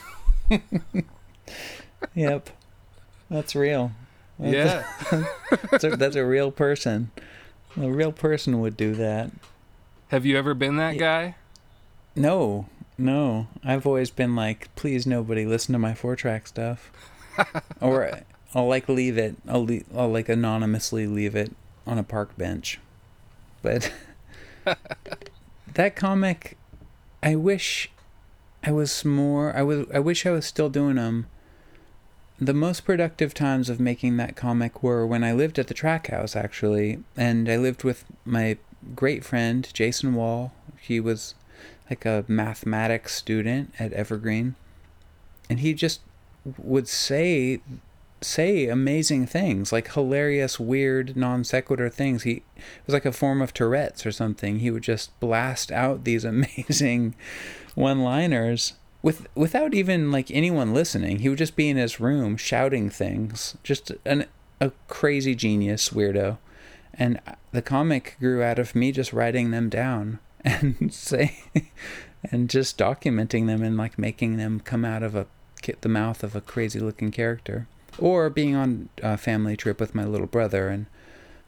[2.15, 2.51] yep,
[3.31, 3.93] that's real.
[4.39, 4.55] That's
[5.11, 5.25] yeah.
[5.71, 7.11] that's a, that's a real person.
[7.77, 9.31] A real person would do that.
[10.09, 11.37] Have you ever been that guy?
[12.17, 13.47] No, no.
[13.63, 16.91] I've always been like, please, nobody listen to my four track stuff,
[17.81, 18.21] or
[18.55, 19.37] I'll like leave it.
[19.47, 21.55] I'll le- I'll like anonymously leave it
[21.87, 22.81] on a park bench.
[23.61, 23.93] But
[25.75, 26.57] that comic,
[27.23, 27.91] I wish
[28.65, 29.55] I was more.
[29.55, 29.87] I was.
[29.93, 31.27] I wish I was still doing them.
[32.41, 36.07] The most productive times of making that comic were when I lived at the track
[36.07, 38.59] house, actually, and I lived with my
[38.95, 40.53] great friend Jason Wall.
[40.81, 41.35] He was
[41.91, 44.55] like a mathematics student at Evergreen,
[45.51, 46.01] and he just
[46.57, 47.61] would say
[48.21, 52.23] say amazing things, like hilarious, weird, non sequitur things.
[52.23, 52.45] He
[52.87, 54.61] was like a form of Tourette's or something.
[54.61, 57.17] He would just blast out these amazing
[57.75, 61.21] one liners with without even like anyone listening.
[61.21, 63.57] He would just be in his room shouting things.
[63.63, 64.27] Just an
[64.61, 66.39] a crazy genius weirdo.
[66.95, 67.21] And
[67.53, 71.39] the comic grew out of me just writing them down and say
[72.31, 75.27] and just documenting them and like making them come out of a
[75.81, 77.67] the mouth of a crazy looking character
[77.99, 80.87] or being on a family trip with my little brother and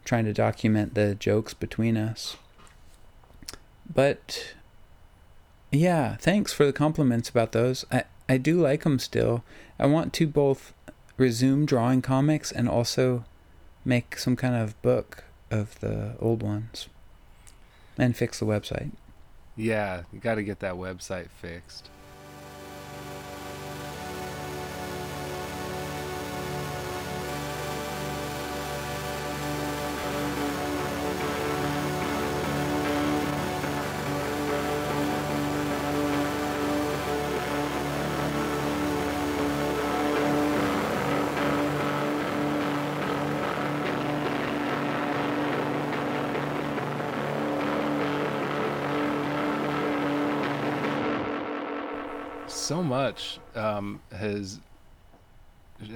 [0.04, 2.36] trying to document the jokes between us
[3.92, 4.54] but
[5.70, 7.84] yeah thanks for the compliments about those.
[7.90, 9.44] I i do like them still.
[9.78, 10.72] I want to both
[11.16, 13.24] resume drawing comics and also
[13.84, 16.88] make some kind of book of the old ones
[17.98, 18.90] and fix the website.
[19.56, 21.88] Yeah, you got to get that website fixed.
[52.90, 54.58] Much um, has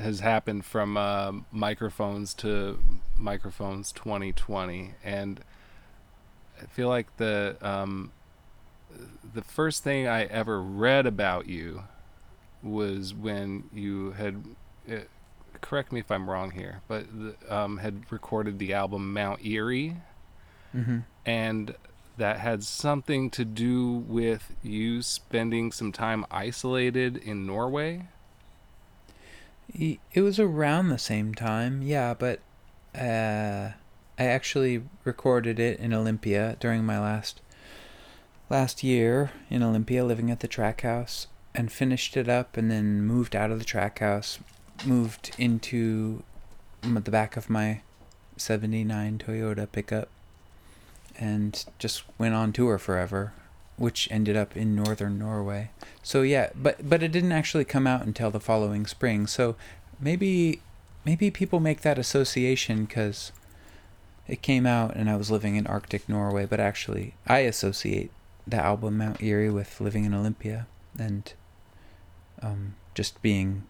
[0.01, 2.79] has happened from um microphones to
[3.19, 5.41] microphones 2020 and
[6.63, 8.13] i feel like the um,
[9.35, 11.83] the first thing i ever read about you
[12.63, 14.43] was when you had
[14.91, 15.01] uh,
[15.61, 19.97] correct me if i'm wrong here but the, um, had recorded the album mount eerie
[20.75, 21.01] mm-hmm.
[21.27, 21.75] and
[22.17, 28.07] that had something to do with you spending some time isolated in Norway.
[29.73, 32.41] It was around the same time, yeah, but
[32.95, 33.73] uh,
[34.19, 37.41] I actually recorded it in Olympia during my last
[38.49, 43.03] last year in Olympia, living at the track house, and finished it up, and then
[43.03, 44.39] moved out of the track house,
[44.85, 46.23] moved into
[46.83, 47.81] the back of my
[48.37, 50.09] '79 Toyota pickup,
[51.19, 53.33] and just went on tour forever,
[53.77, 55.71] which ended up in northern Norway.
[56.03, 59.27] So yeah, but but it didn't actually come out until the following spring.
[59.27, 59.57] So
[60.01, 60.61] maybe
[61.05, 63.33] maybe people make that association because
[64.27, 68.11] it came out and I was living in Arctic Norway, but actually I associate
[68.47, 70.67] the album Mount Eerie with living in Olympia
[70.99, 71.33] and
[72.43, 73.65] um, just being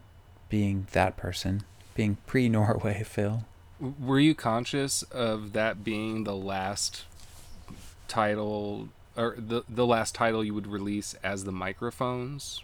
[0.48, 1.62] being that person,
[1.94, 3.44] being pre-Norway Phil.
[3.80, 7.04] Were you conscious of that being the last
[8.08, 12.62] title or the the last title you would release as the microphones?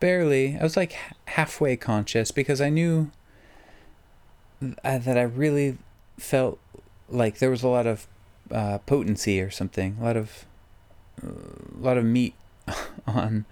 [0.00, 0.56] Barely.
[0.58, 0.96] I was like
[1.26, 3.10] halfway conscious because I knew
[4.84, 5.78] uh, that I really
[6.18, 6.58] felt
[7.08, 8.06] like there was a lot of
[8.50, 10.44] uh, potency or something, a lot of
[11.22, 12.34] a lot of meat
[13.06, 13.44] on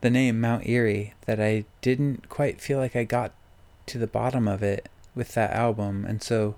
[0.00, 3.32] the name Mount Eerie that I didn't quite feel like I got
[3.86, 6.04] to the bottom of it with that album.
[6.06, 6.56] And so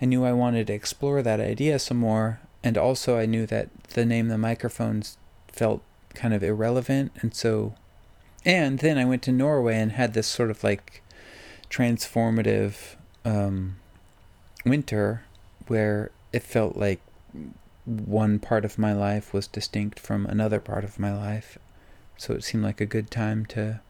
[0.00, 2.40] I knew I wanted to explore that idea some more.
[2.62, 5.16] And also, I knew that the name the microphones
[5.48, 5.82] felt
[6.14, 7.12] kind of irrelevant.
[7.20, 7.74] And so,
[8.44, 11.02] and then I went to Norway and had this sort of like
[11.70, 13.76] transformative um,
[14.64, 15.22] winter
[15.66, 17.00] where it felt like
[17.84, 21.58] one part of my life was distinct from another part of my life.
[22.16, 23.80] So it seemed like a good time to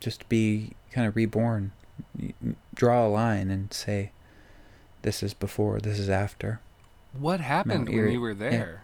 [0.00, 1.72] just be kind of reborn,
[2.74, 4.10] draw a line and say,
[5.02, 6.60] this is before, this is after.
[7.18, 8.82] What happened when you were there?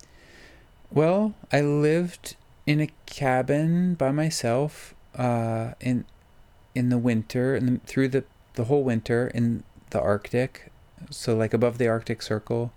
[0.00, 0.06] Yeah.
[0.90, 2.36] Well, I lived
[2.66, 6.04] in a cabin by myself uh, in
[6.74, 8.24] in the winter and through the
[8.54, 10.70] the whole winter in the Arctic,
[11.10, 12.72] so like above the Arctic Circle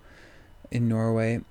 [0.71, 1.41] in Norway,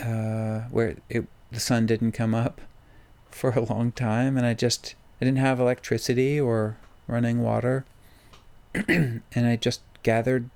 [0.00, 2.60] uh, where it the sun didn't come up
[3.30, 7.84] for a long time, and I just I didn't have electricity or running water,
[8.74, 10.50] and I just gathered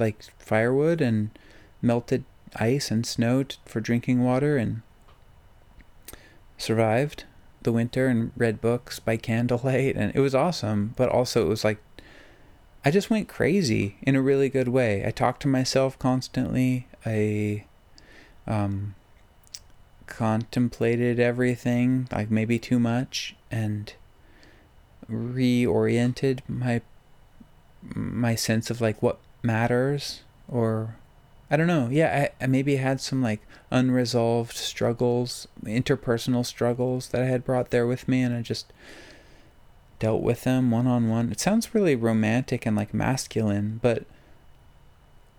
[0.00, 1.30] like firewood and
[1.82, 2.24] melted
[2.56, 4.82] ice and snow t- for drinking water and
[6.58, 7.24] survived
[7.62, 11.64] the winter and read books by candlelight and it was awesome but also it was
[11.64, 11.78] like
[12.84, 15.04] I just went crazy in a really good way.
[15.06, 16.86] I talked to myself constantly.
[17.04, 17.66] I
[18.46, 18.94] um,
[20.06, 23.92] contemplated everything, like maybe too much, and
[25.10, 26.80] reoriented my
[27.94, 30.96] my sense of like what matters or
[31.50, 31.88] I don't know.
[31.90, 37.70] Yeah, I, I maybe had some like unresolved struggles, interpersonal struggles that I had brought
[37.70, 38.72] there with me, and I just
[39.98, 41.32] dealt with them one on one.
[41.32, 44.04] It sounds really romantic and like masculine, but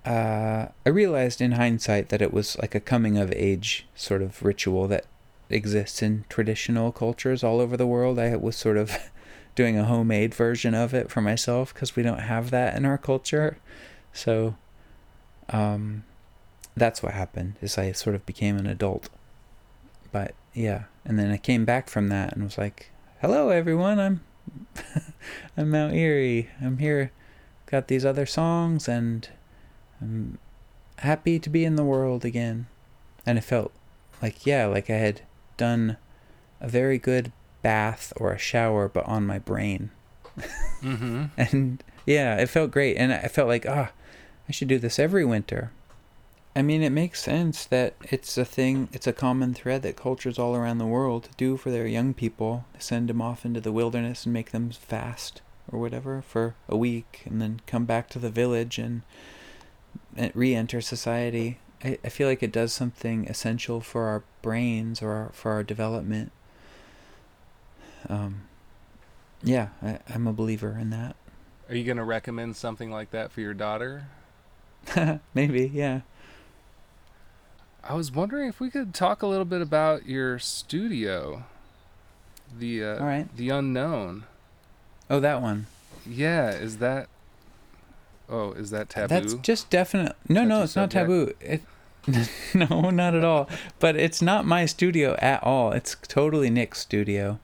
[0.05, 4.43] uh, I realized in hindsight that it was like a coming of age sort of
[4.43, 5.05] ritual that
[5.49, 8.19] exists in traditional cultures all over the world.
[8.19, 8.97] I was sort of
[9.55, 12.97] doing a homemade version of it for myself because we don't have that in our
[12.97, 13.57] culture.
[14.13, 14.55] So
[15.49, 16.03] um,
[16.75, 19.09] that's what happened is I sort of became an adult.
[20.11, 22.91] But yeah, and then I came back from that and was like,
[23.21, 24.21] "Hello everyone, I'm
[25.57, 26.49] I'm Mount Eerie.
[26.61, 27.11] I'm here.
[27.65, 29.27] Got these other songs, and
[30.01, 30.37] I'm
[30.99, 32.67] happy to be in the world again.
[33.25, 33.71] And it felt
[34.21, 35.21] like, yeah, like I had
[35.57, 35.97] done
[36.59, 37.31] a very good
[37.61, 39.91] bath or a shower, but on my brain.
[40.81, 41.25] mm-hmm.
[41.37, 42.97] and yeah, it felt great.
[42.97, 44.00] And I felt like, ah, oh,
[44.51, 45.71] I should do this every winter.
[46.57, 50.37] I mean, it makes sense that it's a thing, it's a common thread that cultures
[50.37, 52.65] all around the world do for their young people.
[52.77, 55.39] send them off into the wilderness and make them fast
[55.71, 59.03] or whatever for a week and then come back to the village and,
[60.33, 61.59] re enter society.
[61.81, 65.63] I, I feel like it does something essential for our brains or our, for our
[65.63, 66.33] development.
[68.09, 68.41] Um,
[69.41, 71.15] yeah, I, I'm a believer in that.
[71.69, 74.07] Are you going to recommend something like that for your daughter?
[75.33, 76.01] Maybe, yeah.
[77.83, 81.43] I was wondering if we could talk a little bit about your studio,
[82.57, 84.25] the uh, all right, the unknown.
[85.09, 85.67] Oh, that one.
[86.05, 87.07] Yeah, is that?
[88.29, 89.07] Oh, is that taboo?
[89.07, 90.15] That's just definite.
[90.29, 90.95] No, no, it's subject?
[90.95, 91.33] not taboo.
[91.41, 91.61] It,
[92.53, 93.49] no, not at all.
[93.79, 95.71] But it's not my studio at all.
[95.71, 97.39] It's totally Nick's studio.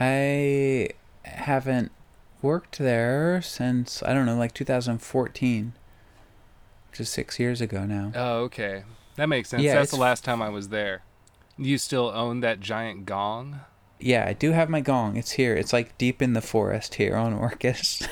[0.00, 0.90] I
[1.24, 1.92] haven't
[2.42, 5.72] worked there since I don't know, like 2014,
[7.00, 8.12] is six years ago now.
[8.14, 8.84] Oh, okay.
[9.16, 9.62] That makes sense.
[9.62, 11.02] Yeah, That's the last time I was there.
[11.56, 13.60] You still own that giant gong?
[14.00, 15.16] Yeah, I do have my gong.
[15.16, 15.54] It's here.
[15.54, 18.06] It's like deep in the forest here on Orcas.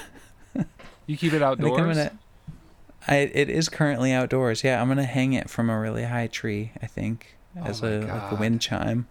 [1.07, 1.99] you keep it outdoors?
[1.99, 2.19] I gonna,
[3.09, 4.63] I, it is currently outdoors.
[4.63, 6.73] Yeah, I'm gonna hang it from a really high tree.
[6.81, 9.09] I think oh as a like a wind chime,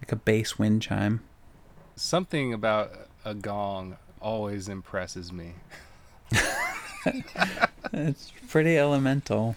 [0.00, 1.22] like a bass wind chime.
[1.96, 2.92] Something about
[3.24, 5.54] a gong always impresses me.
[7.92, 9.56] it's pretty elemental.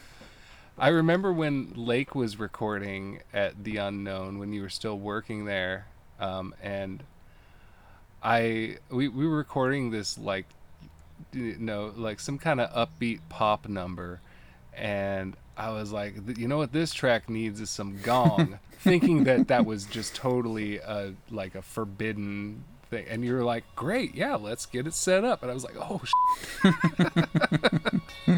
[0.78, 5.88] I remember when Lake was recording at the Unknown when you were still working there,
[6.20, 7.04] um, and
[8.24, 10.46] I we we were recording this like
[11.32, 14.20] you know like some kind of upbeat pop number,
[14.76, 19.50] and I was like, you know what this track needs is some gong, thinking that
[19.50, 22.64] that was just totally a like a forbidden
[22.94, 25.64] thing, and you were like, great, yeah, let's get it set up, and I was
[25.64, 26.02] like, oh.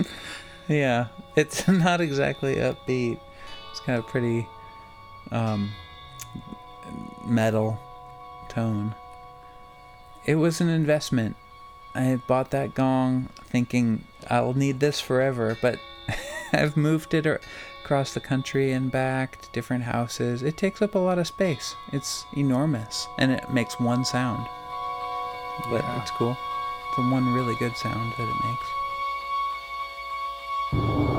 [0.68, 3.20] Yeah, it's not exactly upbeat.
[3.72, 4.47] It's kind of pretty
[5.32, 5.72] um,
[7.26, 7.80] metal
[8.49, 8.95] tone.
[10.26, 11.36] It was an investment.
[11.93, 15.80] I bought that gong thinking I'll need this forever, but
[16.53, 17.26] I've moved it
[17.86, 20.41] across the country and back to different houses.
[20.41, 21.75] It takes up a lot of space.
[21.93, 24.43] It's enormous and it makes one sound.
[25.69, 26.01] but Yeah.
[26.01, 26.31] it's cool.
[26.88, 28.39] It's the one really good sound that it
[30.83, 31.14] makes.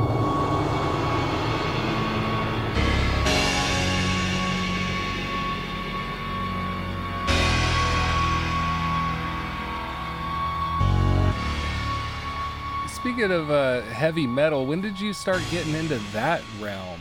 [13.17, 17.01] Speaking of uh, heavy metal, when did you start getting into that realm?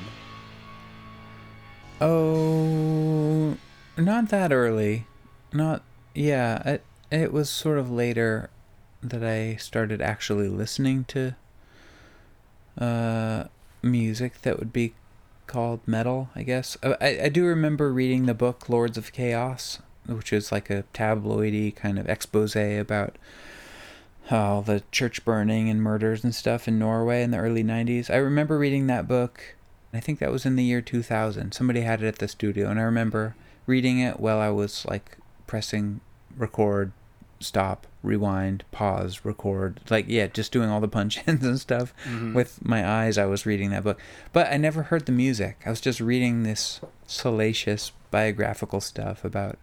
[1.99, 3.57] Oh,
[3.97, 5.07] not that early.
[5.51, 6.61] Not yeah.
[6.65, 8.49] It it was sort of later
[9.03, 11.35] that I started actually listening to
[12.77, 13.49] uh
[13.81, 14.93] music that would be
[15.47, 16.29] called metal.
[16.33, 20.49] I guess Uh, I I do remember reading the book Lords of Chaos, which is
[20.49, 23.17] like a tabloidy kind of expose about
[24.31, 28.09] all the church burning and murders and stuff in Norway in the early 90s.
[28.09, 29.55] I remember reading that book.
[29.93, 31.53] I think that was in the year 2000.
[31.53, 35.17] Somebody had it at the studio, and I remember reading it while I was like
[35.47, 36.01] pressing
[36.37, 36.91] record,
[37.39, 39.79] stop, rewind, pause, record.
[39.89, 41.93] Like, yeah, just doing all the punch ins and stuff.
[42.05, 42.33] Mhm.
[42.33, 43.99] With my eyes, I was reading that book.
[44.33, 45.57] But I never heard the music.
[45.65, 49.57] I was just reading this salacious biographical stuff about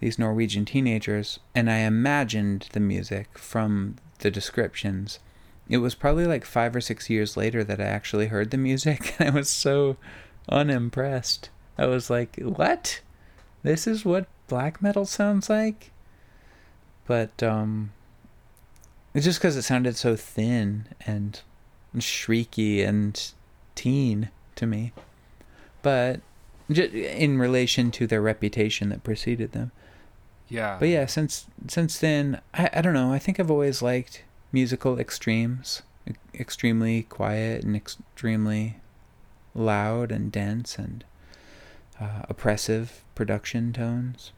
[0.00, 5.18] these Norwegian teenagers, and I imagined the music from the descriptions.
[5.68, 9.14] It was probably like five or six years later that I actually heard the music,
[9.18, 9.96] and I was so
[10.48, 11.50] unimpressed.
[11.76, 13.00] I was like, what?
[13.62, 15.90] This is what black metal sounds like?
[17.06, 17.92] But, um,
[19.14, 21.40] it's just because it sounded so thin and
[21.96, 23.32] shrieky and
[23.74, 24.92] teen to me.
[25.82, 26.20] But
[26.68, 29.72] in relation to their reputation that preceded them.
[30.48, 30.76] Yeah.
[30.78, 33.12] But yeah, since since then, I, I don't know.
[33.12, 35.82] I think I've always liked musical extremes,
[36.34, 38.76] extremely quiet and extremely
[39.54, 41.04] loud and dense and
[42.00, 44.32] uh, oppressive production tones.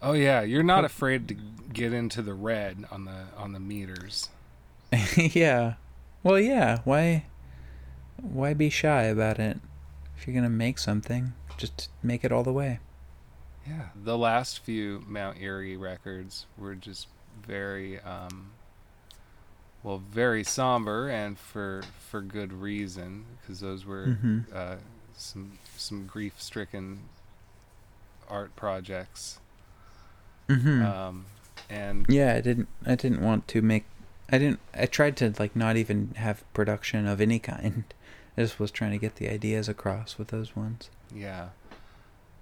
[0.00, 4.30] Oh yeah, you're not afraid to get into the red on the on the meters.
[5.16, 5.74] yeah,
[6.24, 6.80] well, yeah.
[6.84, 7.26] Why
[8.20, 9.58] why be shy about it?
[10.16, 12.80] If you're gonna make something, just make it all the way.
[13.66, 13.88] Yeah.
[13.94, 17.06] The last few Mount Eerie records were just
[17.46, 18.50] very um
[19.82, 24.44] well, very somber and for for good reason because those were Mhm.
[24.54, 24.76] uh,
[25.16, 27.00] some some grief-stricken
[28.28, 29.38] art projects.
[30.48, 30.82] Mm-hmm.
[30.84, 31.26] Um
[31.70, 32.68] and Yeah, I didn't.
[32.84, 33.84] I didn't want to make.
[34.30, 34.60] I didn't.
[34.74, 37.84] I tried to like not even have production of any kind.
[38.36, 40.90] I just was trying to get the ideas across with those ones.
[41.14, 41.50] Yeah.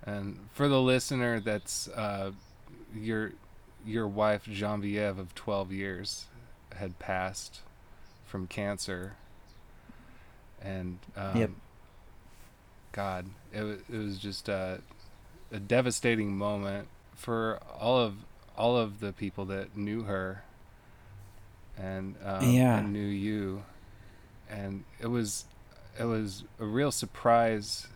[0.07, 2.33] And for the listener that's uh
[2.95, 3.33] your
[3.87, 6.27] your wife Genevieve of 12 years
[6.77, 7.61] had passed
[8.27, 9.17] from cancer
[10.63, 11.51] and um Yep.
[12.93, 14.81] god it wa- it was just a
[15.53, 18.15] a devastating moment for all of
[18.57, 20.43] all of the people that knew her
[21.79, 22.79] and um, Yeah.
[22.79, 23.65] and knew you
[24.49, 25.45] and it was
[25.99, 27.87] it was a real surprise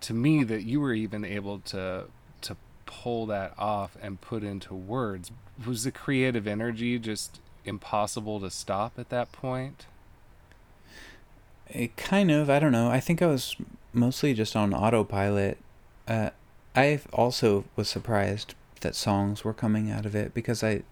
[0.00, 2.04] to me that you were even able to
[2.40, 5.30] to pull that off and put into words
[5.66, 9.86] was the creative energy just impossible to stop at that point
[11.68, 12.48] It kind of.
[12.48, 12.90] I don't know.
[12.90, 13.56] I think I was
[13.92, 15.58] mostly just on autopilot.
[16.06, 16.30] Uh,
[16.74, 20.82] I also was surprised that songs were coming out of it because I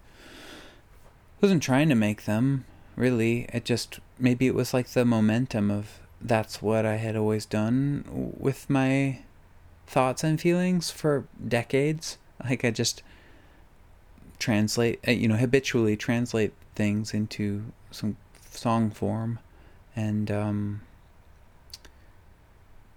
[1.41, 2.65] wasn't trying to make them.
[2.95, 7.45] Really, it just maybe it was like the momentum of that's what I had always
[7.45, 9.19] done with my
[9.85, 12.17] thoughts and feelings for decades.
[12.43, 13.03] Like I just
[14.39, 18.17] translate, uh, you know, habitually translate things into some
[18.51, 19.39] song form,
[19.95, 20.81] and um,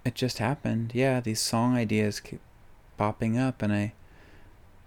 [0.05, 0.93] it just happened.
[0.95, 2.41] Yeah, these song ideas keep
[2.97, 3.93] popping up, and I,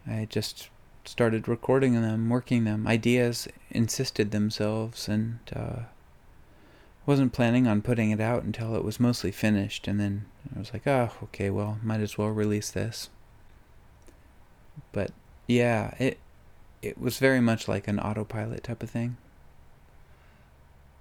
[0.07, 0.69] I just
[1.05, 2.87] started recording them, working them.
[2.87, 5.83] Ideas insisted themselves, and uh,
[7.05, 10.25] wasn't planning on putting it out until it was mostly finished, and then
[10.55, 13.09] I was like, oh, okay, well, might as well release this.
[14.91, 15.11] But
[15.47, 16.17] yeah, it
[16.81, 19.17] it was very much like an autopilot type of thing.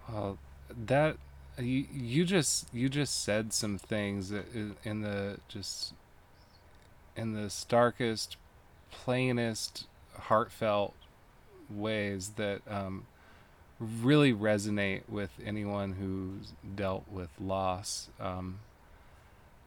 [0.08, 0.38] Well,
[0.86, 1.16] that
[1.58, 4.32] you you just you just said some things
[4.84, 5.94] in the just
[7.16, 8.36] in the starkest,
[8.90, 9.86] plainest,
[10.18, 10.94] heartfelt
[11.68, 13.06] ways that um,
[14.02, 18.08] really resonate with anyone who's dealt with loss.
[18.20, 18.60] Um,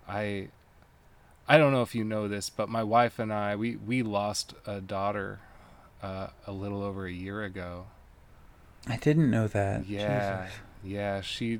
[0.08, 0.50] I
[1.48, 4.54] I don't know if you know this, but my wife and I we we lost
[4.66, 5.40] a daughter
[6.02, 7.86] uh, a little over a year ago.
[8.88, 9.88] I didn't know that.
[9.88, 10.58] Yeah, Jesus.
[10.84, 11.22] yeah.
[11.22, 11.60] She,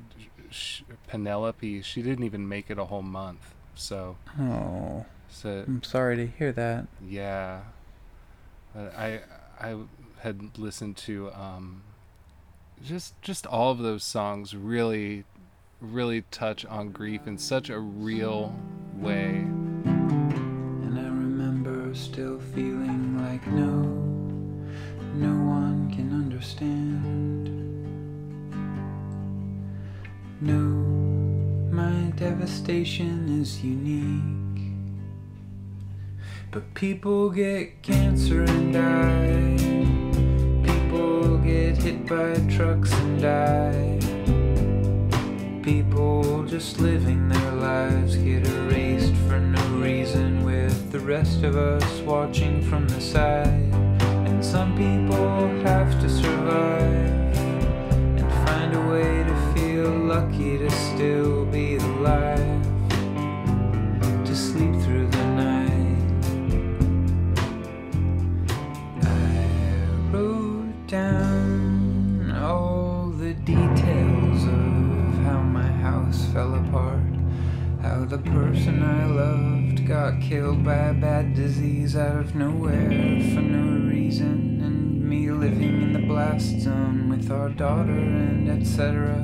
[0.50, 3.54] sh Penelope, she didn't even make it a whole month.
[3.74, 6.86] So, Oh, so I'm sorry to hear that.
[7.04, 7.62] yeah,
[8.76, 9.20] Uh, I
[9.60, 9.76] I
[10.20, 11.82] had listened to um,
[12.82, 15.24] just just all of those songs really
[15.80, 18.54] really touch on grief in such a real
[18.94, 19.44] way.
[19.84, 23.82] And I remember still feeling like no,
[25.14, 27.46] no one can understand.
[30.40, 34.32] No, my devastation is unique.
[36.50, 39.95] But people get cancer and die.
[41.46, 43.98] Get hit by trucks and die.
[45.62, 52.00] People just living their lives get erased for no reason, with the rest of us
[52.00, 53.72] watching from the side.
[54.26, 57.15] And some people have to survive
[81.96, 82.90] out of nowhere
[83.32, 89.14] for no reason, and me living in the blast zone with our daughter and etc.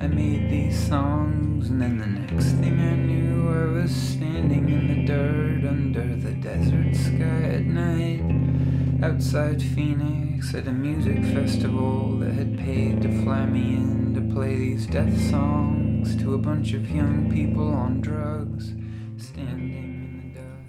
[0.00, 4.88] I made these songs, and then the next thing I knew, I was standing in
[4.88, 12.32] the dirt under the desert sky at night outside Phoenix at a music festival that
[12.32, 16.90] had paid to fly me in to play these death songs to a bunch of
[16.90, 18.72] young people on drugs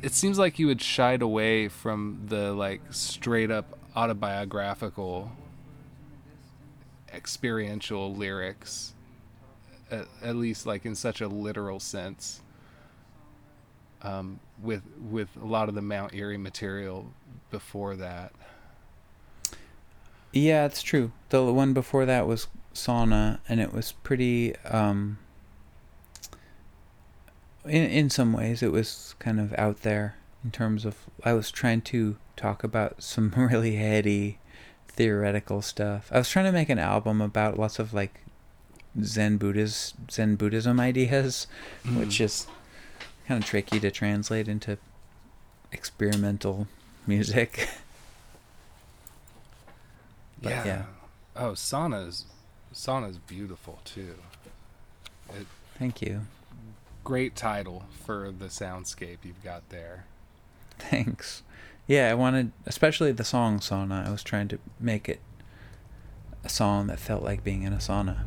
[0.04, 5.32] It seems like you had shied away from the like straight up autobiographical
[7.14, 8.93] experiential lyrics
[9.89, 12.41] at, at least like in such a literal sense
[14.01, 17.14] um, with with a lot of the Mount Eerie material
[17.49, 18.34] before that.
[20.34, 21.14] Yeah, it's true.
[21.30, 24.58] The one before that was sauna, and it was pretty.
[24.66, 25.20] Um,
[27.66, 31.51] in in some ways, it was kind of out there in terms of I was
[31.51, 34.39] trying to talk about some really heady
[34.88, 36.09] theoretical stuff.
[36.11, 38.22] I was trying to make an album about lots of like
[39.01, 41.47] Zen Buddhist Zen Buddhism ideas,
[41.84, 41.99] mm-hmm.
[41.99, 42.47] which is
[43.28, 44.78] kind of tricky to translate into
[45.72, 46.68] experimental
[47.07, 47.70] music.
[50.41, 50.66] But yeah.
[50.66, 50.84] yeah.
[51.38, 52.26] Oh, sauna's
[52.74, 54.16] sauna's beautiful too.
[55.80, 56.22] Thank you.
[57.04, 60.06] Great title for the soundscape you've got there.
[60.80, 61.43] Thanks.
[61.86, 64.08] Yeah, I wanted, especially the song sauna.
[64.08, 65.20] I was trying to make it
[66.43, 68.20] a song that felt like being in a sauna.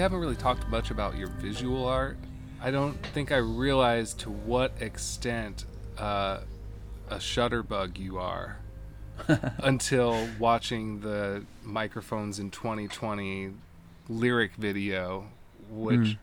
[0.00, 2.16] Haven't really talked much about your visual art.
[2.62, 5.66] I don't think I realized to what extent
[5.98, 6.40] uh,
[7.10, 8.56] a shutterbug you are
[9.58, 13.52] until watching the microphones in 2020
[14.08, 15.26] lyric video,
[15.70, 16.16] which,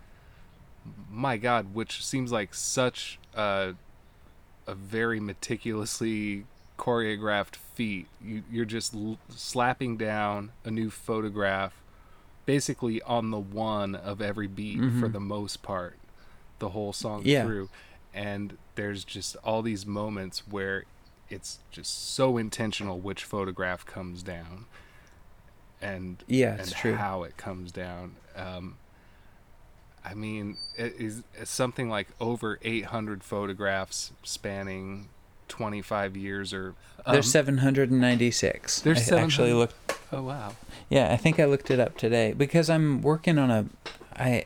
[1.12, 3.76] my God, which seems like such a,
[4.66, 6.46] a very meticulously
[6.80, 8.08] choreographed feat.
[8.24, 11.74] You, you're just l- slapping down a new photograph
[12.48, 15.98] basically on the one of every beat for the most part
[16.60, 17.44] the whole song Yeah.
[17.44, 17.70] through
[18.14, 20.86] and there's just all these moments where
[21.30, 24.66] it's just so intentional which photograph comes down
[25.82, 26.96] and Yeah, and true.
[26.96, 28.78] how it comes down um
[30.06, 35.10] i mean it is something like over 800 photographs spanning
[35.50, 36.76] 25 years or
[37.06, 38.82] um, There's 796.
[38.82, 39.87] there's I actually 700 looked.
[40.12, 40.54] Oh wow
[40.90, 43.66] Yeah, I think I looked it up today because I'm working on a.
[44.16, 44.46] I,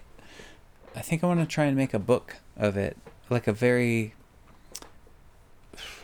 [0.96, 2.98] I think I want to try and make a book of it,
[3.30, 4.14] like a very.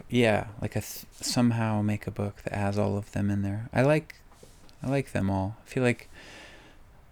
[0.09, 3.69] Yeah, like a th- somehow make a book that has all of them in there.
[3.73, 4.15] I like,
[4.81, 5.57] I like them all.
[5.65, 6.09] I feel like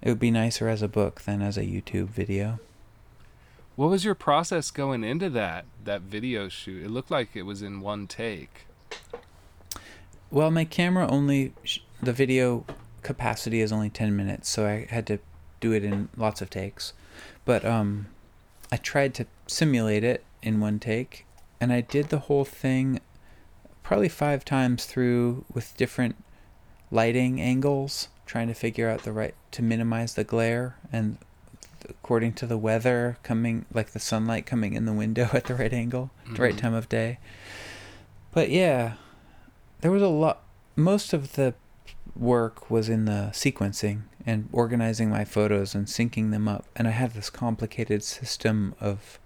[0.02, 2.60] it would be nicer as a book than as a YouTube video.
[3.76, 6.84] What was your process going into that that video shoot?
[6.86, 8.68] It looked like it was in one take.
[10.32, 12.66] Well, my camera only sh- the video
[13.02, 15.20] capacity is only 10 minutes, so I had to
[15.60, 16.94] do it in lots of takes.
[17.46, 18.08] But um
[18.72, 21.26] I tried to simulate it in one take
[21.62, 23.00] and I did the whole thing
[23.84, 26.16] probably 5 times through with different
[26.92, 31.18] lighting angles, trying to figure out the right to minimize the glare and
[31.88, 35.74] according to the weather coming like the sunlight coming in the window at the right
[35.74, 36.60] angle, the right Mhm.
[36.60, 37.20] time of day.
[38.32, 38.94] But yeah,
[39.82, 40.42] there was a lot
[40.76, 41.54] most of the
[42.16, 46.66] work was in the sequencing and organizing my photos and syncing them up.
[46.76, 49.20] And i had this complicated system of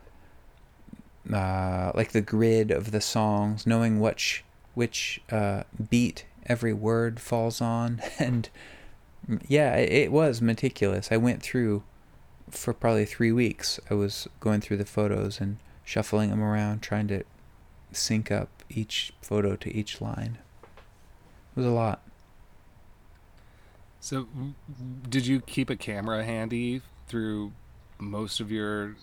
[1.32, 7.62] uh, like the grid of the songs knowing which which uh, beat every word falls
[7.62, 8.02] on.
[8.20, 8.50] And
[9.48, 11.12] yeah it, it was meticulous.
[11.12, 11.84] I went through
[12.50, 17.08] for probably three weeks i was going through the photos and shuffling them around trying
[17.08, 17.24] to
[17.92, 20.38] sync up each photo to each line.
[21.52, 22.02] It was a lot
[24.02, 24.28] So,
[25.10, 27.52] did you keep a camera handy through
[27.98, 28.96] most of your,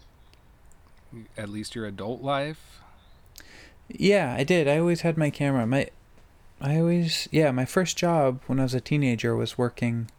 [1.36, 2.80] at least your adult life?
[3.88, 4.66] Yeah, I did.
[4.66, 5.66] I always had my camera.
[5.66, 5.88] My
[6.61, 10.11] I always yeah, my first job when I was a teenager was working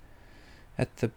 [0.77, 1.11] at the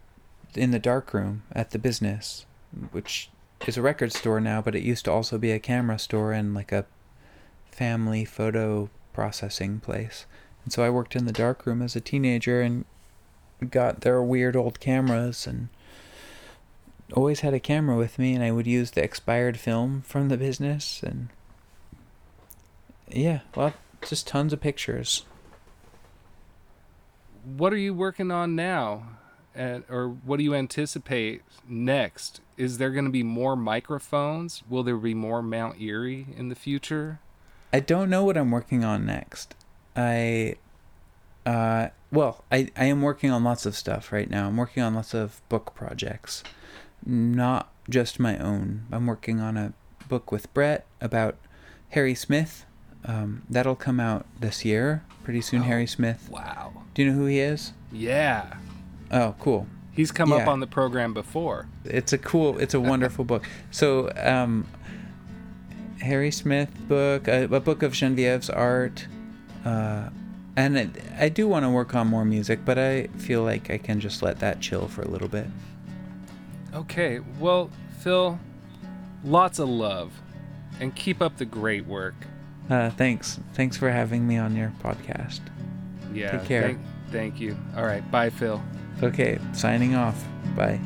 [0.55, 2.45] in the dark room at the business,
[2.91, 3.29] which
[3.67, 6.53] is a record store now, but it used to also be a camera store and
[6.53, 6.85] like a
[7.71, 10.25] family photo processing place.
[10.63, 12.85] And so I worked in the dark room as a teenager and
[13.69, 15.69] got their weird old cameras and
[17.13, 20.37] always had a camera with me and I would use the expired film from the
[20.37, 21.29] business and
[23.13, 23.73] yeah, well,
[24.07, 25.25] just tons of pictures.
[27.43, 29.17] What are you working on now?
[29.53, 32.39] And, or what do you anticipate next?
[32.55, 34.63] Is there going to be more microphones?
[34.69, 37.19] Will there be more Mount Eerie in the future?
[37.73, 39.55] I don't know what I'm working on next.
[39.95, 40.55] I,
[41.45, 44.47] uh, well, I, I am working on lots of stuff right now.
[44.47, 46.43] I'm working on lots of book projects,
[47.05, 48.85] not just my own.
[48.91, 49.73] I'm working on a
[50.07, 51.35] book with Brett about
[51.89, 52.65] Harry Smith.
[53.05, 55.61] Um, that'll come out this year, pretty soon.
[55.61, 55.65] Oh.
[55.65, 56.29] Harry Smith.
[56.31, 56.73] Wow.
[56.93, 57.73] Do you know who he is?
[57.91, 58.55] Yeah.
[59.09, 59.67] Oh, cool.
[59.93, 61.67] He's come up on the program before.
[61.83, 64.65] it's a cool it's a wonderful book so um
[65.99, 69.05] harry smith book a, a book of genevieve's art
[69.65, 70.09] uh
[70.55, 70.89] and it,
[71.19, 74.21] i do want to work on more music but i feel like i can just
[74.21, 75.47] let that chill for a little bit
[76.73, 78.39] Okay, well, Phil,
[79.25, 80.13] lots of love.
[80.79, 82.15] And keep up the great work.
[82.69, 85.41] uh thanks thanks for having me on your podcast
[86.13, 86.37] Yeah.
[86.37, 86.61] Take care.
[86.61, 86.79] Thank,
[87.11, 87.57] thank you.
[87.75, 88.09] All right.
[88.09, 88.61] Bye, Phil.
[89.03, 90.23] okay signing off
[90.55, 90.79] bye